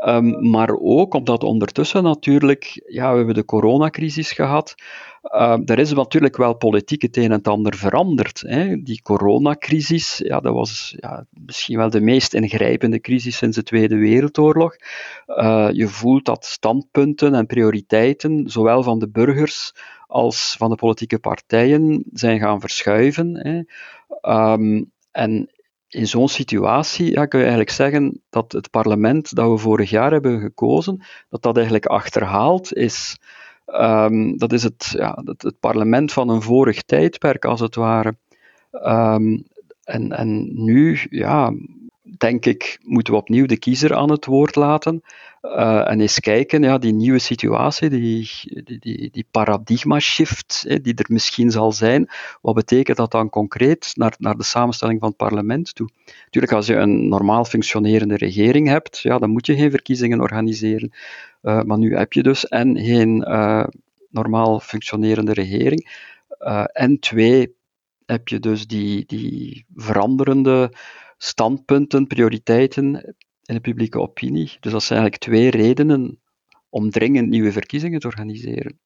Um, 0.07 0.50
maar 0.50 0.76
ook 0.78 1.14
omdat 1.14 1.45
ondertussen 1.45 2.02
natuurlijk, 2.02 2.83
ja, 2.87 3.11
we 3.11 3.16
hebben 3.16 3.35
de 3.35 3.45
coronacrisis 3.45 4.33
gehad. 4.33 4.75
Uh, 5.23 5.59
er 5.64 5.78
is 5.78 5.92
natuurlijk 5.92 6.37
wel 6.37 6.57
politiek 6.57 7.02
het 7.02 7.16
een 7.16 7.33
en 7.33 7.42
ander 7.42 7.76
veranderd. 7.76 8.40
Hè. 8.47 8.83
Die 8.83 9.02
coronacrisis, 9.02 10.19
ja, 10.19 10.40
dat 10.40 10.54
was 10.54 10.95
ja, 10.97 11.26
misschien 11.30 11.76
wel 11.76 11.90
de 11.90 12.00
meest 12.00 12.35
ingrijpende 12.35 13.00
crisis 13.00 13.37
sinds 13.37 13.57
de 13.57 13.62
Tweede 13.62 13.97
Wereldoorlog. 13.97 14.76
Uh, 15.26 15.69
je 15.73 15.88
voelt 15.88 16.25
dat 16.25 16.45
standpunten 16.45 17.35
en 17.35 17.47
prioriteiten, 17.47 18.49
zowel 18.49 18.83
van 18.83 18.99
de 18.99 19.09
burgers 19.09 19.73
als 20.07 20.54
van 20.59 20.71
de 20.71 20.76
politieke 20.76 21.19
partijen, 21.19 22.04
zijn 22.12 22.38
gaan 22.38 22.61
verschuiven. 22.61 23.37
Hè. 23.37 23.62
Um, 24.52 24.90
en 25.11 25.50
in 25.91 26.07
zo'n 26.07 26.29
situatie 26.29 27.11
ja, 27.11 27.27
kun 27.27 27.39
je 27.39 27.45
eigenlijk 27.45 27.75
zeggen 27.75 28.23
dat 28.31 28.53
het 28.53 28.71
parlement 28.71 29.35
dat 29.35 29.51
we 29.51 29.57
vorig 29.59 29.91
jaar 29.91 30.13
hebben 30.13 30.41
gekozen, 30.41 31.03
dat 31.29 31.43
dat 31.43 31.57
eigenlijk 31.57 31.87
achterhaald 31.87 32.75
is. 32.75 33.19
Um, 33.67 34.39
dat 34.39 34.53
is 34.53 34.63
het, 34.63 34.95
ja, 34.97 35.23
het, 35.25 35.61
parlement 35.61 36.13
van 36.13 36.29
een 36.29 36.43
vorig 36.43 36.83
tijdperk, 36.83 37.45
als 37.45 37.61
het 37.61 37.75
ware. 37.75 38.17
Um, 38.73 39.45
en, 39.85 40.13
en 40.13 40.63
nu, 40.65 40.99
ja, 41.11 41.53
denk 42.19 42.47
ik, 42.47 42.79
moeten 42.83 43.13
we 43.13 43.21
opnieuw 43.21 43.47
de 43.47 43.59
kiezer 43.59 43.95
aan 43.95 44.11
het 44.11 44.27
woord 44.27 44.57
laten. 44.57 45.03
Uh, 45.43 45.91
en 45.91 46.01
eens 46.01 46.21
kijken, 46.21 46.63
ja, 46.63 46.79
die 46.79 46.93
nieuwe 46.93 47.19
situatie, 47.19 47.89
die, 47.89 48.31
die, 48.65 48.79
die, 48.79 49.11
die 49.11 49.27
paradigma-shift 49.31 50.65
die 50.83 50.95
er 50.95 51.07
misschien 51.09 51.51
zal 51.51 51.73
zijn, 51.73 52.11
wat 52.41 52.55
betekent 52.55 52.97
dat 52.97 53.11
dan 53.11 53.29
concreet 53.29 53.93
naar, 53.95 54.15
naar 54.19 54.37
de 54.37 54.43
samenstelling 54.45 55.01
van 55.01 55.09
het 55.09 55.17
parlement 55.17 55.75
toe? 55.75 55.89
Natuurlijk, 56.25 56.53
als 56.53 56.67
je 56.67 56.75
een 56.75 57.09
normaal 57.09 57.45
functionerende 57.45 58.17
regering 58.17 58.69
hebt, 58.69 58.99
ja, 58.99 59.19
dan 59.19 59.31
moet 59.31 59.47
je 59.47 59.57
geen 59.57 59.71
verkiezingen 59.71 60.21
organiseren. 60.21 60.93
Uh, 61.43 61.63
maar 61.63 61.79
nu 61.79 61.97
heb 61.97 62.13
je 62.13 62.23
dus 62.23 62.49
en 62.49 62.79
geen 62.79 63.25
uh, 63.29 63.67
normaal 64.11 64.61
functionerende 64.61 65.33
regering, 65.33 66.09
en 66.73 66.99
twee, 66.99 67.55
heb 68.07 68.29
je 68.29 68.39
dus 68.39 68.67
die, 68.67 69.05
die 69.07 69.65
veranderende 69.75 70.73
standpunten, 71.19 72.07
prioriteiten 72.07 73.15
in 73.50 73.57
de 73.57 73.61
publieke 73.61 74.00
opinie. 74.00 74.57
Dus 74.61 74.73
dat 74.73 74.83
zijn 74.83 75.00
eigenlijk 75.00 75.23
twee 75.30 75.62
redenen 75.62 76.21
om 76.69 76.90
dringend 76.90 77.28
nieuwe 77.28 77.52
verkiezingen 77.52 78.00
te 78.00 78.07
organiseren. 78.07 78.78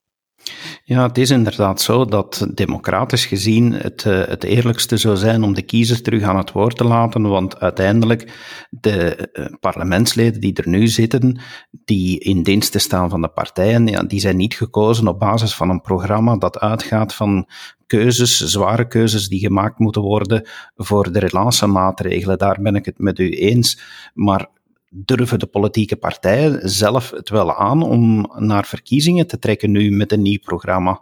Ja, 0.85 1.07
het 1.07 1.19
is 1.19 1.31
inderdaad 1.31 1.81
zo 1.81 2.05
dat 2.05 2.47
democratisch 2.55 3.27
gezien 3.27 3.73
het, 3.73 4.05
uh, 4.05 4.27
het 4.27 4.45
eerlijkste 4.45 4.97
zou 4.97 5.17
zijn 5.17 5.43
om 5.43 5.55
de 5.55 5.63
kiezer 5.63 6.03
terug 6.03 6.23
aan 6.23 6.37
het 6.37 6.53
woord 6.53 6.77
te 6.77 6.85
laten, 6.85 7.23
want 7.23 7.61
uiteindelijk 7.61 8.33
de 8.71 9.29
uh, 9.33 9.47
parlementsleden 9.61 10.41
die 10.41 10.55
er 10.55 10.69
nu 10.69 10.89
zitten, 10.89 11.41
die 11.71 12.19
in 12.19 12.43
dienst 12.43 12.81
staan 12.81 13.11
van 13.11 13.21
de 13.21 13.29
partijen, 13.29 13.87
ja, 13.87 14.03
die 14.03 14.21
zijn 14.21 14.37
niet 14.37 14.55
gekozen 14.55 15.09
op 15.09 15.19
basis 15.19 15.55
van 15.55 15.71
een 15.71 15.81
programma 15.81 16.37
dat 16.37 16.59
uitgaat 16.59 17.15
van 17.15 17.49
keuzes, 17.87 18.39
zware 18.39 18.87
keuzes 18.87 19.29
die 19.29 19.41
gemaakt 19.41 19.79
moeten 19.79 20.03
worden 20.03 20.49
voor 20.77 21.13
de 21.13 21.19
relatiemaatregelen. 21.19 22.39
Daar 22.39 22.59
ben 22.61 22.75
ik 22.75 22.85
het 22.85 22.99
met 22.99 23.19
u 23.19 23.31
eens. 23.31 23.81
Maar 24.15 24.49
durven 24.91 25.39
de 25.39 25.47
politieke 25.47 25.97
partijen 25.97 26.69
zelf 26.69 27.11
het 27.11 27.29
wel 27.29 27.55
aan 27.55 27.83
om 27.83 28.31
naar 28.39 28.67
verkiezingen 28.67 29.27
te 29.27 29.39
trekken 29.39 29.71
nu 29.71 29.91
met 29.91 30.13
een 30.13 30.23
nieuw 30.23 30.41
programma? 30.43 31.01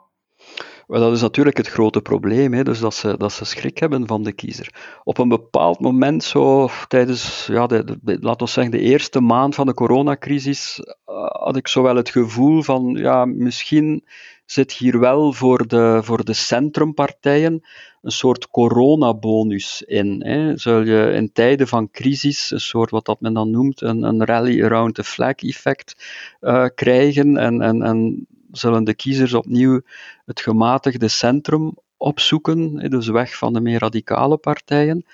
Wel, 0.87 1.01
dat 1.01 1.13
is 1.13 1.21
natuurlijk 1.21 1.57
het 1.57 1.69
grote 1.69 2.01
probleem, 2.01 2.53
hè, 2.53 2.63
dus 2.63 2.81
dat 2.81 2.95
ze, 2.95 3.17
dat 3.17 3.33
ze 3.33 3.45
schrik 3.45 3.79
hebben 3.79 4.07
van 4.07 4.23
de 4.23 4.33
kiezer. 4.33 4.75
Op 5.05 5.19
een 5.19 5.29
bepaald 5.29 5.81
moment, 5.81 6.25
zo 6.25 6.69
tijdens, 6.89 7.47
ja, 7.47 7.67
de, 7.67 7.99
zeggen, 8.45 8.71
de 8.71 8.79
eerste 8.79 9.21
maand 9.21 9.55
van 9.55 9.67
de 9.67 9.75
coronacrisis, 9.75 10.81
uh, 10.81 11.27
had 11.29 11.57
ik 11.57 11.69
zo 11.69 11.83
wel 11.83 11.97
het 11.97 12.11
gevoel 12.11 12.63
van, 12.63 12.95
ja, 12.95 13.25
misschien 13.25 14.05
zit 14.53 14.73
hier 14.73 14.99
wel 14.99 15.33
voor 15.33 15.67
de, 15.67 16.01
voor 16.03 16.25
de 16.25 16.33
centrumpartijen 16.33 17.63
een 18.03 18.11
soort 18.11 18.49
coronabonus 18.49 19.83
in. 19.83 20.23
Hè. 20.25 20.57
Zul 20.57 20.83
je 20.83 21.13
in 21.15 21.33
tijden 21.33 21.69
van 21.69 21.91
crisis, 21.91 22.51
een 22.51 22.61
soort 22.61 22.91
wat 22.91 23.05
dat 23.05 23.21
men 23.21 23.33
dan 23.33 23.51
noemt, 23.51 23.81
een, 23.81 24.03
een 24.03 24.25
rally 24.25 24.65
around 24.65 24.95
the 24.95 25.05
flag 25.05 25.35
effect 25.35 25.97
uh, 26.41 26.67
krijgen 26.75 27.37
en, 27.37 27.61
en, 27.61 27.83
en 27.83 28.27
zullen 28.51 28.85
de 28.85 28.95
kiezers 28.95 29.35
opnieuw 29.35 29.81
het 30.25 30.41
gematigde 30.41 31.09
centrum 31.09 31.75
opzoeken, 31.97 32.91
dus 32.91 33.09
weg 33.09 33.37
van 33.37 33.53
de 33.53 33.61
meer 33.61 33.79
radicale 33.79 34.37
partijen. 34.37 35.05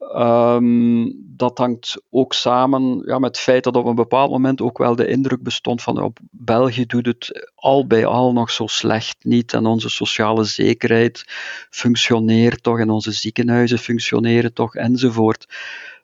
Um, 0.00 1.12
dat 1.36 1.58
hangt 1.58 2.02
ook 2.10 2.32
samen 2.32 3.02
ja, 3.04 3.18
met 3.18 3.30
het 3.30 3.44
feit 3.44 3.64
dat 3.64 3.76
op 3.76 3.86
een 3.86 3.94
bepaald 3.94 4.30
moment 4.30 4.60
ook 4.60 4.78
wel 4.78 4.96
de 4.96 5.06
indruk 5.06 5.42
bestond 5.42 5.82
van 5.82 6.02
op 6.02 6.18
België 6.30 6.86
doet 6.86 7.06
het 7.06 7.50
al 7.54 7.86
bij 7.86 8.06
al 8.06 8.32
nog 8.32 8.50
zo 8.50 8.66
slecht 8.66 9.16
niet 9.24 9.52
en 9.52 9.66
onze 9.66 9.88
sociale 9.88 10.44
zekerheid 10.44 11.24
functioneert 11.70 12.62
toch 12.62 12.78
en 12.78 12.90
onze 12.90 13.12
ziekenhuizen 13.12 13.78
functioneren 13.78 14.52
toch 14.52 14.74
enzovoort. 14.74 15.46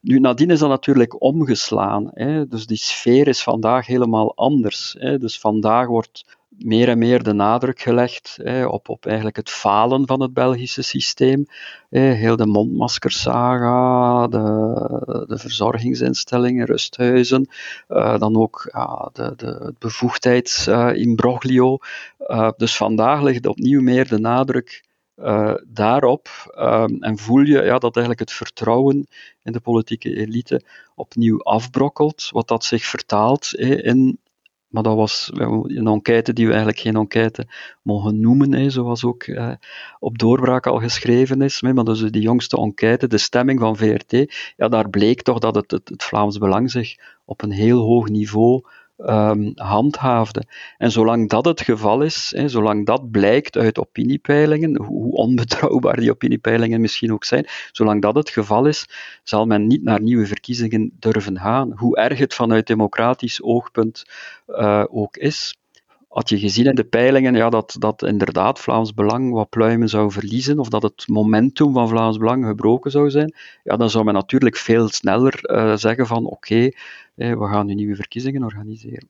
Nu, 0.01 0.19
nadien 0.19 0.51
is 0.51 0.59
dat 0.59 0.69
natuurlijk 0.69 1.23
omgeslaan. 1.23 2.11
Hè. 2.15 2.47
Dus 2.47 2.67
die 2.67 2.77
sfeer 2.77 3.29
is 3.29 3.43
vandaag 3.43 3.87
helemaal 3.87 4.37
anders. 4.37 4.97
Hè. 4.99 5.19
Dus 5.19 5.39
vandaag 5.39 5.87
wordt 5.87 6.25
meer 6.59 6.89
en 6.89 6.99
meer 6.99 7.23
de 7.23 7.33
nadruk 7.33 7.81
gelegd 7.81 8.39
op, 8.67 8.89
op 8.89 9.07
eigenlijk 9.07 9.37
het 9.37 9.51
falen 9.51 10.07
van 10.07 10.21
het 10.21 10.33
Belgische 10.33 10.83
systeem. 10.83 11.47
heel 11.91 12.37
de 12.37 12.47
mondmaskersaga, 12.47 14.27
de, 14.27 15.25
de 15.29 15.39
verzorgingsinstellingen, 15.39 16.67
rusthuizen, 16.67 17.49
uh, 17.89 18.19
dan 18.19 18.37
ook 18.37 18.69
ja, 18.73 19.11
de, 19.13 19.33
de, 19.37 19.75
bevoegdheidsimbroglio. 19.79 21.73
Uh, 21.73 22.37
uh, 22.37 22.51
dus 22.57 22.77
vandaag 22.77 23.23
ligt 23.23 23.47
opnieuw 23.47 23.83
meer 23.83 24.09
de 24.09 24.19
nadruk 24.19 24.85
uh, 25.17 25.55
daarop 25.67 26.29
um, 26.59 27.03
en 27.03 27.19
voel 27.19 27.41
je 27.41 27.63
ja, 27.63 27.79
dat 27.79 27.97
eigenlijk 27.97 28.19
het 28.19 28.33
vertrouwen 28.33 29.07
in 29.43 29.53
de 29.53 29.61
politieke 29.61 30.17
elite 30.17 30.63
opnieuw 30.95 31.43
afbrokkelt, 31.43 32.29
wat 32.33 32.49
dat 32.49 32.65
zich 32.65 32.85
vertaalt 32.85 33.55
in 33.55 34.19
maar 34.77 34.83
dat 34.83 34.97
was 34.97 35.31
een 35.33 35.87
enquête 35.87 36.33
die 36.33 36.45
we 36.45 36.51
eigenlijk 36.51 36.81
geen 36.81 36.97
enquête 36.97 37.47
mogen 37.83 38.21
noemen, 38.21 38.71
zoals 38.71 39.05
ook 39.05 39.23
eh, 39.23 39.53
op 39.99 40.19
doorbraak 40.19 40.67
al 40.67 40.79
geschreven 40.79 41.43
is. 41.43 41.63
Maar 41.63 41.85
dus 41.85 42.01
die 42.01 42.23
jongste 42.23 42.57
enquête, 42.57 43.07
de 43.07 43.19
stemming 43.19 43.61
van 43.61 43.77
VRT, 43.77 44.13
ja, 44.57 44.69
daar 44.69 44.91
bleek 44.91 45.23
toch 45.23 45.39
dat 45.39 45.55
het, 45.55 45.71
het, 45.71 45.89
het 45.89 46.03
Vlaams 46.03 46.39
Belang 46.39 46.71
zich 46.71 46.95
op 47.25 47.43
een 47.43 47.51
heel 47.51 47.81
hoog 47.81 48.09
niveau 48.09 48.63
um, 48.97 49.53
handhaafde. 49.55 50.45
En 50.79 50.91
zolang 50.91 51.29
dat 51.29 51.45
het 51.45 51.61
geval 51.61 52.03
is, 52.03 52.33
hè, 52.37 52.49
zolang 52.49 52.87
dat 52.87 53.11
blijkt 53.11 53.57
uit 53.57 53.79
opiniepeilingen, 53.79 54.83
hoe 54.83 55.13
onbetrouwbaar 55.13 55.97
die 55.97 56.11
opiniepeilingen 56.11 56.81
misschien 56.81 57.13
ook 57.13 57.25
zijn, 57.25 57.47
zolang 57.73 58.03
dat 58.03 58.15
het 58.15 58.31
geval 58.31 58.67
is, 58.67 58.89
zal 59.23 59.47
men 59.47 59.67
niet 59.67 59.83
naar 59.83 60.01
nieuwe 60.01 60.27
verkiezingen 60.27 60.93
durven 60.99 61.39
gaan. 61.39 61.73
Hoe 61.77 61.97
erg 61.97 62.19
het 62.19 62.35
vanuit 62.35 62.67
democratisch 62.67 63.43
oogpunt 63.43 64.05
uh, 64.47 64.85
ook 64.89 65.17
is 65.17 65.57
had 66.17 66.29
je 66.29 66.39
gezien 66.39 66.67
in 66.67 66.75
de 66.75 66.85
peilingen 66.85 67.35
ja, 67.35 67.49
dat, 67.49 67.77
dat 67.79 68.03
inderdaad 68.03 68.61
Vlaams 68.61 68.95
Belang 68.95 69.33
wat 69.33 69.49
pluimen 69.49 69.89
zou 69.89 70.11
verliezen, 70.11 70.59
of 70.59 70.69
dat 70.69 70.83
het 70.83 71.09
momentum 71.09 71.73
van 71.73 71.89
Vlaams 71.89 72.17
Belang 72.17 72.47
gebroken 72.47 72.91
zou 72.91 73.11
zijn, 73.11 73.35
ja, 73.63 73.77
dan 73.77 73.91
zou 73.91 74.05
men 74.05 74.15
natuurlijk 74.15 74.57
veel 74.57 74.89
sneller 74.89 75.41
uh, 75.43 75.77
zeggen 75.77 76.07
van 76.07 76.25
oké, 76.25 76.71
we 77.15 77.47
gaan 77.51 77.67
nu 77.67 77.75
nieuwe 77.75 77.95
verkiezingen 77.95 78.43
organiseren. 78.43 79.09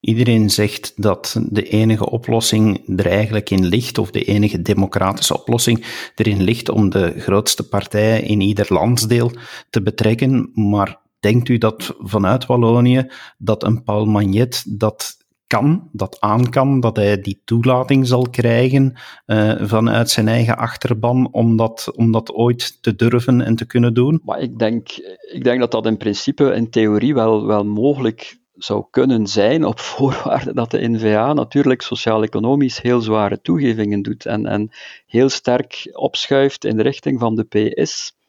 Iedereen 0.00 0.50
zegt 0.50 1.02
dat 1.02 1.40
de 1.50 1.62
enige 1.62 2.10
oplossing 2.10 2.98
er 2.98 3.06
eigenlijk 3.06 3.50
in 3.50 3.66
ligt, 3.66 3.98
of 3.98 4.10
de 4.10 4.24
enige 4.24 4.62
democratische 4.62 5.40
oplossing 5.40 6.10
erin 6.14 6.42
ligt 6.42 6.68
om 6.68 6.90
de 6.90 7.20
grootste 7.20 7.68
partijen 7.68 8.24
in 8.24 8.40
ieder 8.40 8.66
landsdeel 8.68 9.30
te 9.70 9.82
betrekken. 9.82 10.50
Maar 10.54 11.00
denkt 11.20 11.48
u 11.48 11.58
dat 11.58 11.94
vanuit 11.98 12.46
Wallonië 12.46 13.10
dat 13.38 13.62
een 13.64 13.82
Paul 13.82 14.04
Magnet 14.04 14.64
dat 14.78 15.20
kan, 15.52 15.88
dat 15.92 16.16
aan 16.20 16.50
kan, 16.50 16.80
dat 16.80 16.96
hij 16.96 17.20
die 17.20 17.42
toelating 17.44 18.06
zal 18.06 18.28
krijgen 18.30 18.94
uh, 19.26 19.54
vanuit 19.60 20.10
zijn 20.10 20.28
eigen 20.28 20.56
achterban 20.56 21.28
om 21.32 21.56
dat, 21.56 21.92
om 21.96 22.12
dat 22.12 22.32
ooit 22.32 22.82
te 22.82 22.94
durven 22.94 23.40
en 23.40 23.56
te 23.56 23.66
kunnen 23.66 23.94
doen? 23.94 24.20
Maar 24.24 24.40
ik 24.40 24.58
denk, 24.58 24.88
ik 25.32 25.44
denk 25.44 25.60
dat 25.60 25.70
dat 25.70 25.86
in 25.86 25.96
principe 25.96 26.54
in 26.54 26.70
theorie 26.70 27.14
wel, 27.14 27.46
wel 27.46 27.64
mogelijk 27.64 28.40
zou 28.54 28.84
kunnen 28.90 29.26
zijn 29.26 29.64
op 29.64 29.78
voorwaarde 29.90 30.54
dat 30.54 30.70
de 30.70 30.88
NVA 30.88 31.32
natuurlijk 31.32 31.82
sociaal-economisch 31.82 32.80
heel 32.80 33.00
zware 33.00 33.40
toegevingen 33.40 34.02
doet 34.02 34.26
en, 34.26 34.46
en 34.46 34.70
heel 35.06 35.28
sterk 35.28 35.90
opschuift 35.92 36.64
in 36.64 36.76
de 36.76 36.82
richting 36.82 37.20
van 37.20 37.34
de 37.34 37.44
PS. 37.44 38.20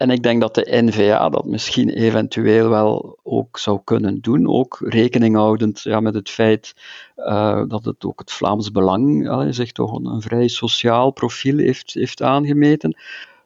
En 0.00 0.10
ik 0.10 0.22
denk 0.22 0.40
dat 0.40 0.54
de 0.54 0.66
NVA 0.70 1.28
dat 1.28 1.44
misschien 1.44 1.88
eventueel 1.88 2.68
wel 2.68 3.18
ook 3.22 3.58
zou 3.58 3.80
kunnen 3.84 4.20
doen, 4.20 4.48
ook 4.48 4.78
rekening 4.80 5.36
houdend 5.36 5.80
ja, 5.80 6.00
met 6.00 6.14
het 6.14 6.30
feit 6.30 6.74
uh, 7.16 7.62
dat 7.68 7.84
het 7.84 8.04
ook 8.04 8.20
het 8.20 8.32
Vlaams 8.32 8.70
Belang 8.70 9.26
uh, 9.26 9.46
zich 9.50 9.72
toch 9.72 9.92
een, 9.92 10.22
vrij 10.22 10.48
sociaal 10.48 11.10
profiel 11.10 11.58
heeft, 11.58 11.94
heeft 11.94 12.22
aangemeten. 12.22 12.96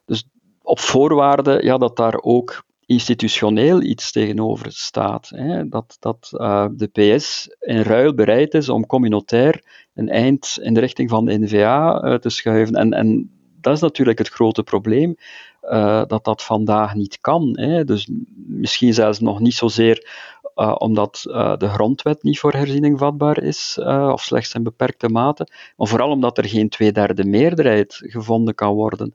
Dus 0.06 0.24
op 0.62 0.80
voorwaarde 0.80 1.60
ja, 1.62 1.78
dat 1.78 1.96
daar 1.96 2.18
ook 2.22 2.64
institutioneel 2.86 3.82
iets 3.82 4.12
tegenover 4.12 4.72
staat. 4.72 5.28
Hè, 5.28 5.68
dat 5.68 5.96
dat 6.00 6.30
uh, 6.32 6.66
de 6.72 6.86
PS 6.86 7.48
in 7.60 7.80
ruil 7.80 8.14
bereid 8.14 8.54
is 8.54 8.68
om 8.68 8.86
communautair 8.86 9.64
een 9.94 10.08
eind 10.08 10.58
in 10.62 10.74
de 10.74 10.80
richting 10.80 11.10
van 11.10 11.24
de 11.24 11.38
NVA 11.38 12.18
te 12.18 12.30
schuiven. 12.30 12.74
En, 12.74 12.92
en 12.92 13.30
dat 13.60 13.74
is 13.74 13.80
natuurlijk 13.80 14.18
het 14.18 14.28
grote 14.28 14.62
probleem 14.62 15.16
uh, 15.70 16.02
dat 16.06 16.24
dat 16.24 16.42
vandaag 16.42 16.94
niet 16.94 17.20
kan. 17.20 17.58
Hè. 17.58 17.84
Dus 17.84 18.08
misschien 18.36 18.94
zelfs 18.94 19.20
nog 19.20 19.40
niet 19.40 19.54
zozeer 19.54 20.08
uh, 20.56 20.74
omdat 20.78 21.24
uh, 21.28 21.56
de 21.56 21.68
grondwet 21.68 22.22
niet 22.22 22.38
voor 22.38 22.52
herziening 22.52 22.98
vatbaar 22.98 23.42
is, 23.42 23.78
of 24.12 24.22
slechts 24.22 24.54
in 24.54 24.62
beperkte 24.62 25.08
mate, 25.08 25.48
maar 25.76 25.88
vooral 25.88 26.10
omdat 26.10 26.38
er 26.38 26.44
geen 26.44 26.68
tweederde 26.68 27.24
meerderheid 27.24 28.00
gevonden 28.02 28.54
kan 28.54 28.74
worden 28.74 29.14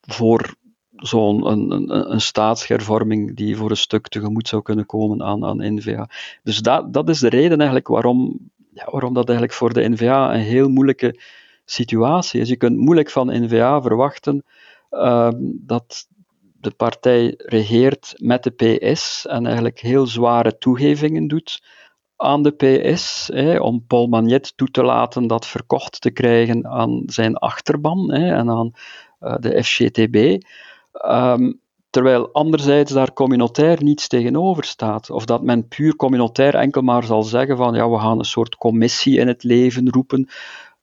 voor 0.00 0.54
zo'n 0.96 1.46
een, 1.46 1.70
een, 1.70 2.12
een, 2.12 2.20
staatshervorming 2.20 3.36
die 3.36 3.56
voor 3.56 3.70
een 3.70 3.76
stuk 3.76 4.08
tegemoet 4.08 4.48
zou 4.48 4.62
kunnen 4.62 4.86
komen 4.86 5.22
aan, 5.22 5.44
aan 5.44 5.74
NVA. 5.74 6.08
Dus 6.42 6.58
dat, 6.58 6.92
dat 6.92 7.08
is 7.08 7.18
de 7.18 7.28
reden 7.28 7.58
eigenlijk 7.58 7.88
waarom, 7.88 8.38
ja, 8.72 8.88
waarom 8.90 9.14
dat 9.14 9.28
eigenlijk 9.28 9.58
voor 9.58 9.72
de 9.72 9.88
NVA 9.88 10.34
een 10.34 10.40
heel 10.40 10.68
moeilijke 10.68 11.20
situatie 11.64 12.40
is. 12.40 12.48
Je 12.48 12.56
kunt 12.56 12.76
moeilijk 12.76 13.10
van 13.10 13.42
NVA 13.42 13.82
verwachten 13.82 14.44
dat 15.44 16.08
de 16.60 16.70
partij 16.70 17.34
regeert 17.36 18.14
met 18.16 18.42
de 18.42 18.50
PS 18.50 19.26
en 19.26 19.46
eigenlijk 19.46 19.80
heel 19.80 20.06
zware 20.06 20.58
toegevingen 20.58 21.28
doet 21.28 21.62
aan 22.16 22.42
de 22.42 22.50
PS, 22.50 23.30
hè, 23.32 23.58
om 23.58 23.84
Paul 23.86 24.06
Magnet 24.06 24.56
toe 24.56 24.70
te 24.70 24.82
laten 24.82 25.26
dat 25.26 25.46
verkocht 25.46 26.00
te 26.00 26.10
krijgen 26.10 26.66
aan 26.66 27.02
zijn 27.06 27.36
achterban 27.36 28.12
hè, 28.12 28.34
en 28.34 28.50
aan 28.50 28.72
uh, 29.20 29.36
de 29.40 29.64
FGTB. 29.64 30.14
Um, 30.14 30.40
ehm, 30.92 31.52
terwijl 31.90 32.32
anderzijds 32.32 32.92
daar 32.92 33.12
communautair 33.12 33.82
niets 33.82 34.08
tegenover 34.08 34.64
staat. 34.64 35.10
Of 35.10 35.24
dat 35.24 35.42
men 35.42 35.68
puur 35.68 35.96
communautair 35.96 36.54
enkel 36.54 36.82
maar 36.82 37.04
zal 37.04 37.22
zeggen 37.22 37.56
van 37.56 37.74
ja, 37.74 37.90
we 37.90 37.98
gaan 37.98 38.18
een 38.18 38.24
soort 38.24 38.56
commissie 38.56 39.18
in 39.18 39.28
het 39.28 39.42
leven 39.42 39.90
roepen 39.90 40.28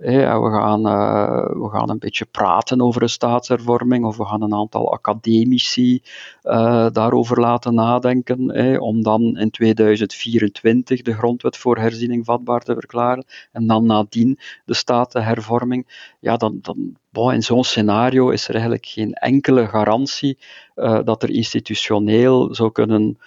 we, 0.01 0.49
gaan, 0.51 0.87
uh, 0.87 1.61
we 1.61 1.69
gaan 1.71 1.89
een 1.89 1.99
beetje 1.99 2.25
praten 2.25 2.81
over 2.81 3.01
een 3.01 3.09
staatshervorming, 3.09 4.05
of 4.05 4.17
we 4.17 4.25
gaan 4.25 4.41
een 4.41 4.53
aantal 4.53 4.93
academici 4.93 6.01
uh, 6.43 6.87
daarover 6.91 7.39
laten 7.39 7.73
nadenken, 7.73 8.79
om 8.79 9.03
dan 9.03 9.37
in 9.37 9.49
2024 9.49 11.01
de 11.01 11.13
grondwet 11.13 11.57
voor 11.57 11.77
herziening 11.77 12.25
vatbaar 12.25 12.61
te 12.61 12.73
verklaren, 12.73 13.25
en 13.51 13.67
dan 13.67 13.85
nadien 13.85 14.39
de 14.65 14.73
statenhervorming. 14.73 16.13
Ja, 16.19 16.37
dan, 16.37 16.59
dan, 16.61 16.95
in 17.33 17.43
zo'n 17.43 17.63
scenario 17.63 18.29
is 18.29 18.47
er 18.47 18.53
eigenlijk 18.53 18.85
geen 18.85 19.13
enkele 19.13 19.67
garantie 19.67 20.37
uh, 20.75 20.99
dat 21.03 21.23
er 21.23 21.29
institutioneel 21.29 22.55
zou 22.55 22.71
kunnen 22.71 23.17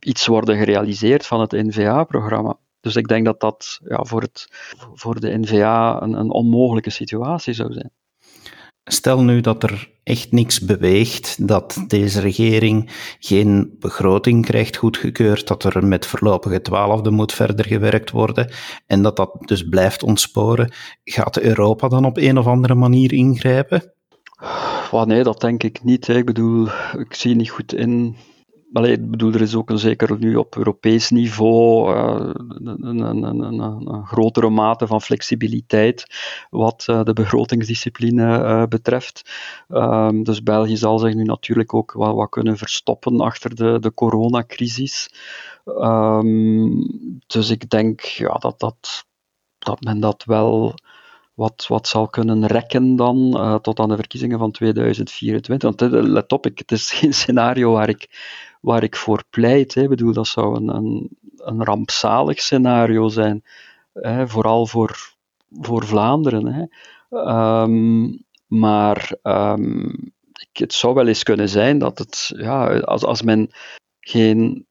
iets 0.00 0.26
worden 0.26 0.56
gerealiseerd 0.56 1.26
van 1.26 1.40
het 1.40 1.52
NVA-programma. 1.52 2.56
Dus 2.80 2.96
ik 2.96 3.08
denk 3.08 3.24
dat 3.24 3.40
dat 3.40 3.80
ja, 3.84 4.04
voor, 4.04 4.20
het, 4.20 4.48
voor 4.94 5.20
de 5.20 5.38
NVA 5.38 6.02
een, 6.02 6.12
een 6.12 6.30
onmogelijke 6.30 6.90
situatie 6.90 7.52
zou 7.52 7.72
zijn. 7.72 7.90
Stel 8.84 9.22
nu 9.22 9.40
dat 9.40 9.62
er 9.62 9.90
echt 10.02 10.32
niks 10.32 10.60
beweegt, 10.60 11.48
dat 11.48 11.84
deze 11.86 12.20
regering 12.20 12.90
geen 13.18 13.76
begroting 13.78 14.44
krijgt 14.46 14.76
goedgekeurd, 14.76 15.46
dat 15.46 15.64
er 15.64 15.86
met 15.86 16.06
voorlopige 16.06 16.62
twaalfde 16.62 17.10
moet 17.10 17.32
verder 17.32 17.66
gewerkt 17.66 18.10
worden 18.10 18.50
en 18.86 19.02
dat 19.02 19.16
dat 19.16 19.36
dus 19.40 19.68
blijft 19.68 20.02
ontsporen. 20.02 20.72
Gaat 21.04 21.40
Europa 21.40 21.88
dan 21.88 22.04
op 22.04 22.16
een 22.16 22.38
of 22.38 22.46
andere 22.46 22.74
manier 22.74 23.12
ingrijpen? 23.12 23.92
Nee, 25.04 25.22
dat 25.22 25.40
denk 25.40 25.62
ik 25.62 25.84
niet. 25.84 26.08
Ik 26.08 26.24
bedoel, 26.24 26.68
ik 26.98 27.14
zie 27.14 27.34
niet 27.34 27.50
goed 27.50 27.74
in 27.74 28.16
Allee, 28.72 28.92
ik 28.92 29.10
bedoel, 29.10 29.32
er 29.32 29.40
is 29.40 29.54
ook 29.54 29.70
een 29.70 29.78
zeker 29.78 30.18
nu 30.18 30.36
op 30.36 30.56
Europees 30.56 31.10
niveau 31.10 31.94
uh, 31.94 32.30
een, 32.58 33.00
een, 33.02 33.22
een, 33.22 33.58
een, 33.88 34.06
grotere 34.06 34.50
mate 34.50 34.86
van 34.86 35.02
flexibiliteit 35.02 36.06
wat 36.50 36.86
uh, 36.90 37.02
de 37.02 37.12
begrotingsdiscipline 37.12 38.38
uh, 38.38 38.64
betreft. 38.64 39.30
Um, 39.68 40.24
dus 40.24 40.42
België 40.42 40.76
zal 40.76 40.98
zich 40.98 41.14
nu 41.14 41.22
natuurlijk 41.22 41.74
ook 41.74 41.92
wel 41.92 42.14
wat 42.14 42.30
kunnen 42.30 42.56
verstoppen 42.56 43.20
achter 43.20 43.54
de, 43.54 43.78
de 43.80 43.94
coronacrisis. 43.94 45.10
Um, 45.64 46.86
dus 47.26 47.50
ik 47.50 47.70
denk 47.70 48.00
ja, 48.00 48.32
dat, 48.32 48.60
dat, 48.60 49.04
dat 49.58 49.80
men 49.80 50.00
dat 50.00 50.24
wel 50.24 50.74
wat, 51.40 51.66
wat 51.68 51.88
zal 51.88 52.08
kunnen 52.08 52.46
rekken 52.46 52.96
dan 52.96 53.16
uh, 53.34 53.54
tot 53.54 53.78
aan 53.78 53.88
de 53.88 53.96
verkiezingen 53.96 54.38
van 54.38 54.50
2024. 54.50 55.62
Want 55.62 55.80
let 55.90 56.32
op, 56.32 56.46
ik, 56.46 56.58
het 56.58 56.72
is 56.72 56.90
geen 56.98 57.14
scenario 57.14 57.72
waar 57.72 57.88
ik 57.88 58.08
waar 58.60 58.82
ik 58.82 58.96
voor 58.96 59.24
pleit. 59.30 59.74
Hè. 59.74 59.82
Ik 59.82 59.88
bedoel, 59.88 60.12
dat 60.12 60.26
zou 60.26 60.56
een, 60.56 60.68
een, 60.68 61.18
een 61.36 61.64
rampzalig 61.64 62.40
scenario 62.40 63.08
zijn, 63.08 63.44
hè, 63.92 64.28
vooral 64.28 64.66
voor, 64.66 65.14
voor 65.50 65.86
Vlaanderen. 65.86 66.46
Hè. 66.46 66.64
Um, 67.62 68.24
maar 68.46 69.12
um, 69.22 70.12
het 70.52 70.72
zou 70.72 70.94
wel 70.94 71.06
eens 71.06 71.22
kunnen 71.22 71.48
zijn 71.48 71.78
dat 71.78 71.98
het, 71.98 72.32
ja, 72.36 72.78
als, 72.78 73.04
als 73.04 73.22
men 73.22 73.50
geen 74.00 74.66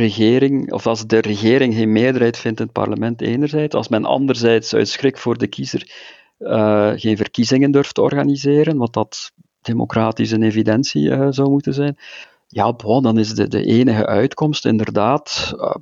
regering, 0.00 0.72
of 0.72 0.86
als 0.86 1.06
de 1.06 1.18
regering 1.18 1.74
geen 1.74 1.92
meerderheid 1.92 2.38
vindt 2.38 2.60
in 2.60 2.64
het 2.64 2.74
parlement 2.74 3.20
enerzijds, 3.20 3.74
als 3.74 3.88
men 3.88 4.04
anderzijds 4.04 4.74
uit 4.74 4.88
schrik 4.88 5.18
voor 5.18 5.38
de 5.38 5.46
kiezer 5.46 5.92
uh, 6.38 6.92
geen 6.94 7.16
verkiezingen 7.16 7.70
durft 7.70 7.94
te 7.94 8.02
organiseren, 8.02 8.76
wat 8.76 8.92
dat 8.92 9.32
democratisch 9.60 10.30
een 10.30 10.42
evidentie 10.42 11.08
uh, 11.08 11.26
zou 11.30 11.50
moeten 11.50 11.74
zijn, 11.74 11.96
ja, 12.46 12.72
dan 12.72 13.18
is 13.18 13.34
de, 13.34 13.48
de 13.48 13.64
enige 13.64 14.06
uitkomst 14.06 14.66
inderdaad 14.66 15.52
uh, 15.56 15.74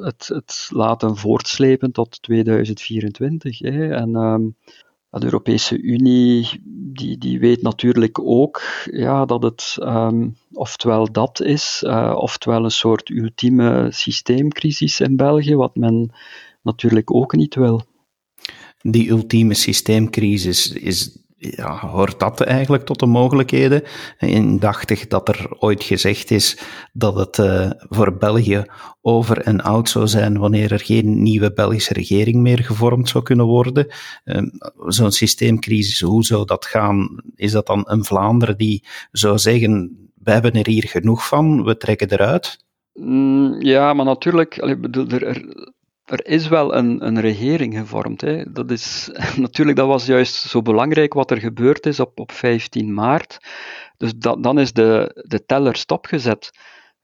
het, 0.00 0.26
het 0.26 0.68
laten 0.72 1.16
voortslepen 1.16 1.92
tot 1.92 2.22
2024. 2.22 3.58
Hè. 3.58 3.94
En 3.94 4.14
um, 4.14 4.56
de 5.20 5.24
Europese 5.24 5.80
Unie 5.80 6.62
die, 6.94 7.18
die 7.18 7.38
weet 7.40 7.62
natuurlijk 7.62 8.20
ook 8.20 8.62
ja, 8.90 9.24
dat 9.24 9.42
het 9.42 9.76
um, 9.80 10.36
oftewel 10.52 11.12
dat 11.12 11.40
is, 11.40 11.82
uh, 11.86 12.14
oftewel 12.16 12.64
een 12.64 12.70
soort 12.70 13.08
ultieme 13.08 13.88
systeemcrisis 13.90 15.00
in 15.00 15.16
België, 15.16 15.54
wat 15.54 15.76
men 15.76 16.12
natuurlijk 16.62 17.14
ook 17.14 17.34
niet 17.34 17.54
wil. 17.54 17.82
Die 18.80 19.08
ultieme 19.08 19.54
systeemcrisis 19.54 20.72
is 20.72 21.23
ja, 21.50 21.78
hoort 21.78 22.18
dat 22.18 22.40
eigenlijk 22.40 22.84
tot 22.84 22.98
de 22.98 23.06
mogelijkheden? 23.06 23.82
Indachtig 24.18 25.06
dat 25.06 25.28
er 25.28 25.46
ooit 25.58 25.84
gezegd 25.84 26.30
is 26.30 26.58
dat 26.92 27.14
het 27.16 27.38
uh, 27.38 27.70
voor 27.78 28.16
België 28.16 28.64
over 29.00 29.40
en 29.40 29.60
oud 29.60 29.88
zou 29.88 30.06
zijn 30.06 30.38
wanneer 30.38 30.72
er 30.72 30.80
geen 30.80 31.22
nieuwe 31.22 31.52
Belgische 31.52 31.92
regering 31.94 32.36
meer 32.36 32.58
gevormd 32.58 33.08
zou 33.08 33.24
kunnen 33.24 33.46
worden. 33.46 33.86
Uh, 34.24 34.42
Zo'n 34.86 35.12
systeemcrisis, 35.12 36.00
hoe 36.00 36.24
zou 36.24 36.44
dat 36.44 36.64
gaan? 36.64 37.22
Is 37.34 37.52
dat 37.52 37.66
dan 37.66 37.84
een 37.86 38.04
Vlaanderen 38.04 38.56
die 38.56 38.84
zou 39.10 39.38
zeggen, 39.38 39.98
we 40.14 40.30
hebben 40.30 40.52
er 40.52 40.66
hier 40.66 40.88
genoeg 40.88 41.26
van, 41.26 41.64
we 41.64 41.76
trekken 41.76 42.12
eruit? 42.12 42.64
Mm, 42.92 43.60
ja, 43.60 43.92
maar 43.92 44.04
natuurlijk, 44.04 44.56
er, 44.56 45.44
er, 46.04 46.26
is 46.26 46.48
wel 46.48 46.74
een, 46.74 47.06
een 47.06 47.20
regering 47.20 47.74
gevormd. 47.74 48.20
Hè. 48.20 48.52
Dat 48.52 48.70
is, 48.70 49.10
natuurlijk, 49.36 49.76
dat 49.76 49.86
was 49.86 50.06
juist 50.06 50.34
zo 50.34 50.62
belangrijk 50.62 51.12
wat 51.12 51.30
er 51.30 51.38
gebeurd 51.38 51.86
is 51.86 52.00
op, 52.00 52.20
op 52.20 52.32
15 52.32 52.94
maart. 52.94 53.38
Dus 53.96 54.14
dat, 54.16 54.42
dan 54.42 54.58
is 54.58 54.72
de, 54.72 55.22
de 55.28 55.44
teller 55.44 55.76
stopgezet. 55.76 56.50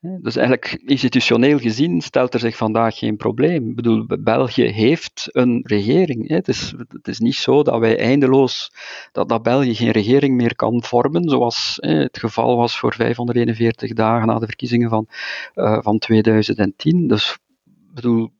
Dus 0.00 0.36
eigenlijk 0.36 0.82
institutioneel 0.84 1.58
gezien 1.58 2.00
stelt 2.00 2.34
er 2.34 2.40
zich 2.40 2.56
vandaag 2.56 2.98
geen 2.98 3.16
probleem. 3.16 3.68
Ik 3.68 3.74
bedoel, 3.74 4.06
België 4.20 4.62
heeft 4.62 5.28
een 5.32 5.60
regering. 5.62 6.28
Het 6.28 6.48
is, 6.48 6.74
het 6.88 7.08
is 7.08 7.18
niet 7.18 7.34
zo 7.34 7.62
dat 7.62 7.78
wij 7.78 7.98
eindeloos, 7.98 8.72
dat, 9.12 9.28
dat 9.28 9.42
België 9.42 9.74
geen 9.74 9.90
regering 9.90 10.36
meer 10.36 10.56
kan 10.56 10.82
vormen, 10.82 11.28
zoals 11.28 11.76
het 11.80 12.18
geval 12.18 12.56
was 12.56 12.78
voor 12.78 12.94
541 12.94 13.92
dagen 13.92 14.26
na 14.26 14.38
de 14.38 14.46
verkiezingen 14.46 14.88
van, 14.88 15.06
uh, 15.54 15.82
van 15.82 15.98
2010. 15.98 17.08
Dus 17.08 17.32
ik 17.64 17.94
bedoel, 17.94 18.30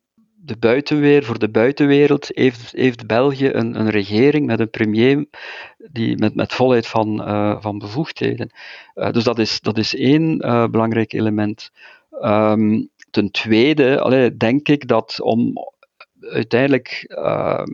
de 0.43 1.21
voor 1.23 1.39
de 1.39 1.49
buitenwereld 1.49 2.31
heeft, 2.35 2.73
heeft 2.73 3.07
België 3.07 3.49
een, 3.53 3.81
een 3.81 3.91
regering 3.91 4.47
met 4.47 4.61
een 4.61 4.71
premier 4.71 5.27
die 5.91 6.19
met, 6.19 6.35
met 6.35 6.53
volheid 6.53 6.87
van, 6.87 7.29
uh, 7.29 7.57
van 7.61 7.79
bevoegdheden. 7.79 8.51
Uh, 8.95 9.11
dus 9.11 9.25
dat 9.25 9.39
is, 9.39 9.61
dat 9.61 9.79
is 9.79 9.95
één 9.95 10.47
uh, 10.47 10.67
belangrijk 10.67 11.13
element. 11.13 11.71
Um, 12.23 12.89
ten 13.11 13.31
tweede, 13.31 14.35
denk 14.37 14.69
ik 14.69 14.89
dat 14.89 15.21
om 15.21 15.53
uiteindelijk 16.21 17.05
ehm, 17.07 17.71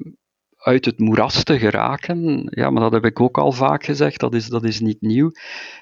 uit 0.56 0.84
het 0.84 0.98
moeras 0.98 1.42
te 1.42 1.58
geraken, 1.58 2.46
ja, 2.50 2.70
maar 2.70 2.82
dat 2.82 2.92
heb 2.92 3.04
ik 3.04 3.20
ook 3.20 3.38
al 3.38 3.52
vaak 3.52 3.84
gezegd, 3.84 4.20
dat 4.20 4.34
is, 4.34 4.46
dat 4.46 4.64
is 4.64 4.80
niet 4.80 5.00
nieuw, 5.00 5.30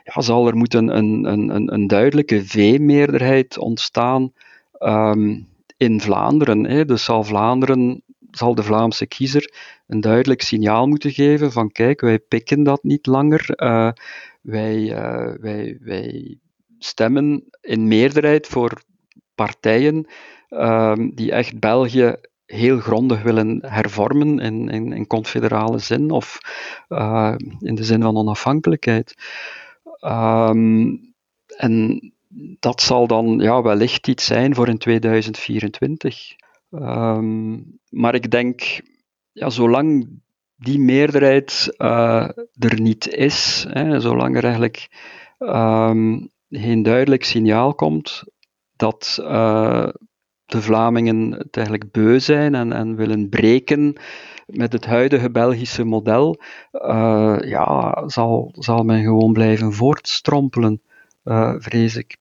ja, 0.05 0.21
zal 0.21 0.47
er 0.47 0.57
moeten 0.57 0.97
een, 0.97 1.25
een, 1.25 1.55
een, 1.55 1.73
een 1.75 1.87
duidelijke 1.87 2.45
V-meerderheid 2.45 3.59
ontstaan 3.59 4.33
um, 4.81 5.47
in 5.85 6.01
Vlaanderen. 6.01 6.65
Hè. 6.65 6.85
Dus 6.85 7.05
zal 7.05 7.25
Vlaanderen, 7.25 8.03
zal 8.31 8.55
de 8.55 8.63
Vlaamse 8.63 9.07
kiezer 9.07 9.55
een 9.87 10.01
duidelijk 10.01 10.43
signaal 10.43 10.87
moeten 10.87 11.11
geven 11.11 11.53
van 11.53 11.71
kijk, 11.71 12.01
wij 12.01 12.19
pikken 12.19 12.63
dat 12.63 12.83
niet 12.83 13.07
langer. 13.07 13.63
Uh, 13.63 13.91
wij, 14.41 14.77
uh, 14.77 15.35
wij, 15.41 15.79
wij 15.81 16.39
stemmen 16.79 17.45
in 17.61 17.89
meerderheid 17.89 18.47
voor 18.47 18.83
partijen 19.35 20.07
uh, 20.51 20.93
die 21.15 21.33
echt 21.33 21.59
België 21.59 22.17
heel 22.47 22.79
grondig 22.79 23.23
willen 23.23 23.59
hervormen 23.67 24.39
in, 24.39 24.69
in, 24.69 25.07
confederale 25.07 25.79
zin 25.79 26.11
of 26.11 26.39
uh, 26.89 27.35
in 27.59 27.75
de 27.75 27.85
zin 27.85 28.03
van 28.03 28.17
onafhankelijkheid. 28.17 29.15
Um, 30.01 31.15
en 31.57 32.14
dat 32.59 32.81
zal 32.81 33.07
dan 33.07 33.39
ja, 33.39 33.63
wellicht 33.63 34.09
iets 34.09 34.27
zijn 34.27 34.55
voor 34.55 34.69
in 34.69 34.79
2024. 34.79 36.33
Um, 36.71 36.83
ehm, 36.83 37.61
maar 37.89 38.15
ik 38.15 38.31
denk, 38.31 38.81
ja, 39.33 39.51
zolang 39.51 40.09
die 40.57 40.79
meerderheid 40.79 41.75
uh, 41.79 42.29
er 42.59 42.81
niet 42.81 43.09
is, 43.09 43.67
hè, 43.69 44.01
zolang 44.01 44.37
er 44.37 44.45
eigenlijk 44.45 44.89
um, 45.39 46.31
geen 46.49 46.83
duidelijk 46.83 47.25
signaal 47.25 47.75
komt 47.75 48.25
dat 48.77 49.19
uh, 49.21 49.89
de 50.45 50.63
Vlamingen 50.63 51.33
het 51.33 51.57
eigenlijk 51.57 51.91
beu 51.91 52.21
zijn 52.21 52.55
en, 52.55 52.73
en 52.73 52.97
willen 52.97 53.29
breken 53.29 53.97
met 54.47 54.73
het 54.73 54.87
huidige 54.87 55.31
Belgische 55.31 55.85
model, 55.85 56.41
uh, 56.73 57.37
ja, 57.41 58.03
zal, 58.07 58.51
zal 58.59 58.83
men 58.83 59.03
gewoon 59.03 59.33
blijven 59.33 59.73
voortstrompelen, 59.73 60.83
vrees 61.59 61.97
ik. 61.97 62.17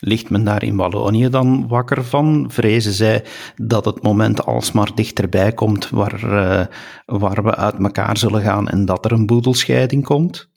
Ligt 0.00 0.30
men 0.30 0.44
daar 0.44 0.62
in 0.62 0.76
Wallonië 0.76 1.28
dan 1.28 1.68
wakker 1.68 2.04
van? 2.04 2.46
Vrezen 2.50 2.92
zij 2.92 3.24
dat 3.56 3.84
het 3.84 4.02
moment 4.02 4.46
alsmaar 4.46 4.94
dichterbij 4.94 5.52
komt 5.52 5.90
waar, 5.90 6.24
uh, 6.24 6.66
waar 7.06 7.42
we 7.42 7.54
uit 7.54 7.78
elkaar 7.78 8.16
zullen 8.16 8.42
gaan 8.42 8.68
en 8.68 8.84
dat 8.84 9.04
er 9.04 9.12
een 9.12 9.26
boedelscheiding 9.26 10.04
komt? 10.04 10.48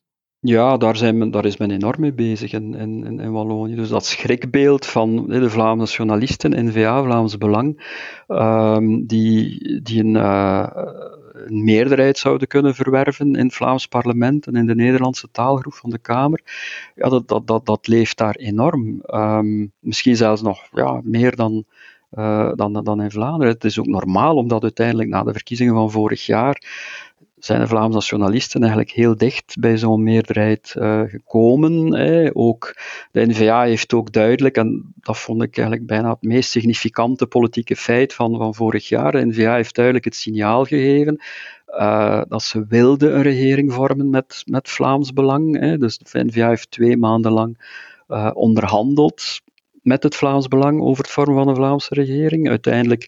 Ja, 0.41 0.77
daar, 0.77 0.97
zijn 0.97 1.31
daar 1.31 1.45
is 1.45 1.57
men 1.57 1.71
enorm 1.71 2.01
mee 2.01 2.13
bezig 2.13 2.51
in, 2.51 2.73
in, 2.73 3.19
in 3.19 3.31
Wallonië. 3.31 3.75
Dus 3.75 3.89
dat 3.89 4.05
schrikbeeld 4.05 4.85
van 4.85 5.27
de 5.27 5.49
Vlaamse 5.49 5.95
journalisten, 5.95 6.65
NVA, 6.65 7.03
Vlaams 7.03 7.37
Belang, 7.37 7.97
um, 8.27 9.05
die, 9.07 9.81
die 9.81 10.03
een, 10.03 10.15
uh, 10.15 10.67
een 11.45 11.63
meerderheid 11.63 12.17
zouden 12.17 12.47
kunnen 12.47 12.75
verwerven 12.75 13.35
in 13.35 13.45
het 13.45 13.53
Vlaams 13.53 13.87
parlement 13.87 14.47
en 14.47 14.55
in 14.55 14.65
de 14.65 14.75
Nederlandse 14.75 15.31
taalgroep 15.31 15.73
van 15.73 15.89
de 15.89 15.97
Kamer, 15.97 16.41
ja, 16.95 17.09
dat, 17.09 17.27
dat, 17.27 17.47
dat, 17.47 17.65
dat 17.65 17.87
leeft 17.87 18.17
daar 18.17 18.35
enorm. 18.35 19.01
Ehm, 19.01 19.67
misschien 19.79 20.15
zelfs 20.15 20.41
nog 20.41 20.67
ja, 20.71 21.01
meer 21.03 21.35
dan, 21.35 21.65
uh, 22.11 22.51
dan, 22.55 22.83
dan 22.83 23.01
in 23.01 23.11
Vlaanderen. 23.11 23.53
Het 23.53 23.63
is 23.63 23.79
ook 23.79 23.87
normaal, 23.87 24.35
omdat 24.35 24.63
uiteindelijk 24.63 25.09
na 25.09 25.23
de 25.23 25.31
verkiezingen 25.31 25.73
van 25.73 25.91
vorig 25.91 26.25
jaar 26.25 26.61
zijn 27.39 27.59
de 27.59 27.67
Vlaamse 27.67 27.93
nationalisten 27.93 28.61
eigenlijk 28.61 28.91
heel 28.91 29.17
dicht 29.17 29.55
bij 29.59 29.77
zo'n 29.77 30.03
meerderheid 30.03 30.75
uh, 30.77 31.01
gekomen. 31.05 31.93
Hè. 31.93 32.35
Ook 32.35 32.75
de 33.11 33.25
NVA 33.27 33.63
heeft 33.63 33.93
ook 33.93 34.11
duidelijk, 34.11 34.55
en 34.55 34.93
dat 34.95 35.17
vond 35.17 35.43
ik 35.43 35.57
eigenlijk 35.57 35.87
bijna 35.87 36.09
het 36.09 36.21
meest 36.21 36.49
significante 36.51 37.27
politieke 37.27 37.75
feit 37.75 38.13
van, 38.13 38.37
van 38.37 38.55
vorig 38.55 38.87
jaar, 38.87 39.11
de 39.11 39.25
NVA 39.25 39.55
heeft 39.55 39.75
duidelijk 39.75 40.05
het 40.05 40.15
signaal 40.15 40.65
gegeven 40.65 41.21
uh, 41.67 42.21
dat 42.27 42.43
ze 42.43 42.65
wilden 42.67 43.15
een 43.15 43.21
regering 43.21 43.73
vormen 43.73 44.09
met, 44.09 44.43
met 44.45 44.69
Vlaams 44.69 45.13
Belang. 45.13 45.77
Dus 45.79 45.97
de 45.97 46.23
NVA 46.23 46.47
heeft 46.47 46.71
twee 46.71 46.97
maanden 46.97 47.31
lang 47.31 47.57
uh, 48.07 48.31
onderhandeld 48.33 49.41
met 49.89 50.03
het 50.03 50.15
Vlaams 50.15 50.47
Belang 50.47 50.81
over 50.81 51.03
het 51.03 51.11
vormen 51.11 51.35
van 51.35 51.47
een 51.47 51.55
Vlaamse 51.55 51.93
regering. 51.93 52.49
Uiteindelijk 52.49 53.03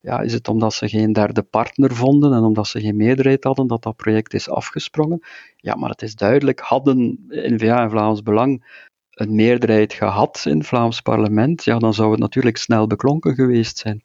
ja, 0.00 0.20
is 0.20 0.32
het 0.32 0.48
omdat 0.48 0.74
ze 0.74 0.88
geen 0.88 1.12
derde 1.12 1.42
partner 1.42 1.94
vonden 1.94 2.32
en 2.32 2.42
omdat 2.42 2.66
ze 2.66 2.80
geen 2.80 2.96
meerderheid 2.96 3.44
hadden 3.44 3.66
dat 3.66 3.82
dat 3.82 3.96
project 3.96 4.34
is 4.34 4.48
afgesprongen. 4.48 5.20
Ja, 5.56 5.74
maar 5.74 5.90
het 5.90 6.02
is 6.02 6.14
duidelijk, 6.14 6.60
hadden 6.60 7.26
N-VA 7.28 7.82
en 7.82 7.90
Vlaams 7.90 8.22
Belang 8.22 8.82
een 9.10 9.34
meerderheid 9.34 9.92
gehad 9.92 10.44
in 10.46 10.58
het 10.58 10.66
Vlaams 10.66 11.00
parlement, 11.00 11.64
ja, 11.64 11.78
dan 11.78 11.94
zou 11.94 12.10
het 12.10 12.20
natuurlijk 12.20 12.56
snel 12.56 12.86
beklonken 12.86 13.34
geweest 13.34 13.78
zijn. 13.78 14.02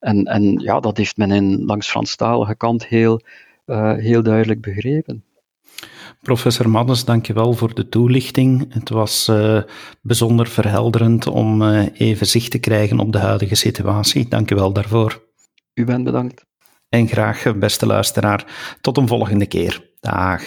En, 0.00 0.24
en 0.24 0.58
ja, 0.58 0.80
dat 0.80 0.96
heeft 0.96 1.16
men 1.16 1.30
in, 1.30 1.64
langs 1.64 1.90
Franstalige 1.90 2.56
kant 2.56 2.86
heel, 2.86 3.20
uh, 3.66 3.94
heel 3.94 4.22
duidelijk 4.22 4.60
begrepen. 4.60 5.24
Professor 6.22 6.70
Maddes, 6.70 7.04
dank 7.04 7.26
je 7.26 7.32
wel 7.32 7.52
voor 7.52 7.74
de 7.74 7.88
toelichting. 7.88 8.74
Het 8.74 8.88
was 8.88 9.28
uh, 9.28 9.62
bijzonder 10.02 10.46
verhelderend 10.46 11.26
om 11.26 11.62
uh, 11.62 11.86
even 11.92 12.26
zicht 12.26 12.50
te 12.50 12.58
krijgen 12.58 12.98
op 12.98 13.12
de 13.12 13.18
huidige 13.18 13.54
situatie. 13.54 14.28
Dank 14.28 14.48
je 14.48 14.54
wel 14.54 14.72
daarvoor. 14.72 15.28
U 15.74 15.84
bent 15.84 16.04
bedankt. 16.04 16.44
En 16.88 17.08
graag, 17.08 17.58
beste 17.58 17.86
luisteraar, 17.86 18.44
tot 18.80 18.96
een 18.96 19.08
volgende 19.08 19.46
keer. 19.46 19.88
Dag. 20.00 20.42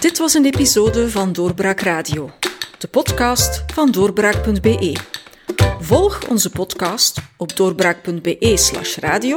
Dit 0.00 0.18
was 0.18 0.34
een 0.34 0.44
episode 0.44 1.10
van 1.10 1.32
Doorbraak 1.32 1.80
Radio, 1.80 2.30
de 2.78 2.88
podcast 2.88 3.64
van 3.72 3.90
doorbraak.be. 3.90 4.96
Volg 5.80 6.28
onze 6.28 6.50
podcast 6.50 7.20
op 7.36 7.56
doorbraak.be/radio 7.56 9.36